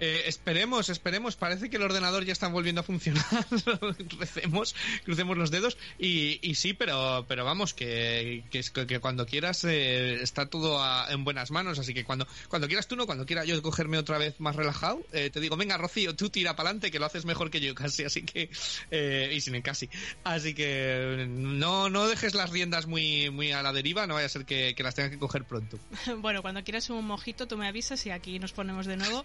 [0.00, 1.36] Eh, esperemos, esperemos.
[1.36, 3.24] Parece que el ordenador ya está volviendo a funcionar.
[4.18, 4.74] Recemos,
[5.04, 5.76] crucemos los dedos.
[5.98, 11.06] Y, y sí, pero, pero vamos, que, que, que cuando quieras eh, está todo a,
[11.10, 11.78] en buenas manos.
[11.78, 15.00] Así que cuando, cuando quieras tú, no, cuando quiera yo cogerme otra vez más relajado,
[15.12, 17.74] eh, te digo, venga, Rocío, tú tira para adelante, que lo haces mejor que yo
[17.74, 18.04] casi.
[18.04, 18.50] Así que,
[18.90, 19.88] eh, y sin el casi.
[20.24, 24.30] Así que no, no dejes las riendas muy, muy a la deriva, no vaya a
[24.30, 25.78] ser que, que las tengas que coger pronto.
[26.26, 29.22] Bueno, cuando quieras un mojito, tú me avisas y aquí nos ponemos de nuevo.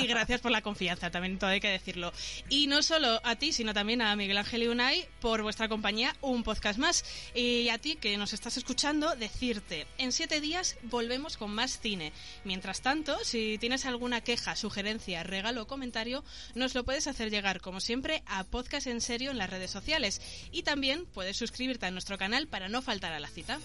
[0.00, 2.10] Y gracias por la confianza, también todo hay que decirlo.
[2.48, 6.16] Y no solo a ti, sino también a Miguel Ángel y Unai por vuestra compañía,
[6.22, 7.04] un podcast más.
[7.34, 12.14] Y a ti que nos estás escuchando, decirte, en siete días volvemos con más cine.
[12.44, 16.24] Mientras tanto, si tienes alguna queja, sugerencia, regalo o comentario,
[16.54, 20.22] nos lo puedes hacer llegar, como siempre, a Podcast en Serio en las redes sociales.
[20.50, 23.60] Y también puedes suscribirte a nuestro canal para no faltar a la cita.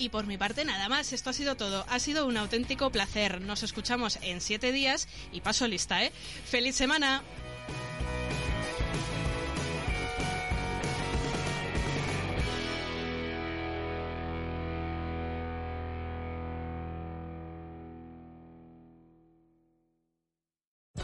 [0.00, 1.84] Y por mi parte nada más, esto ha sido todo.
[1.90, 3.42] Ha sido un auténtico placer.
[3.42, 6.10] Nos escuchamos en siete días y paso lista, ¿eh?
[6.46, 7.22] ¡Feliz semana!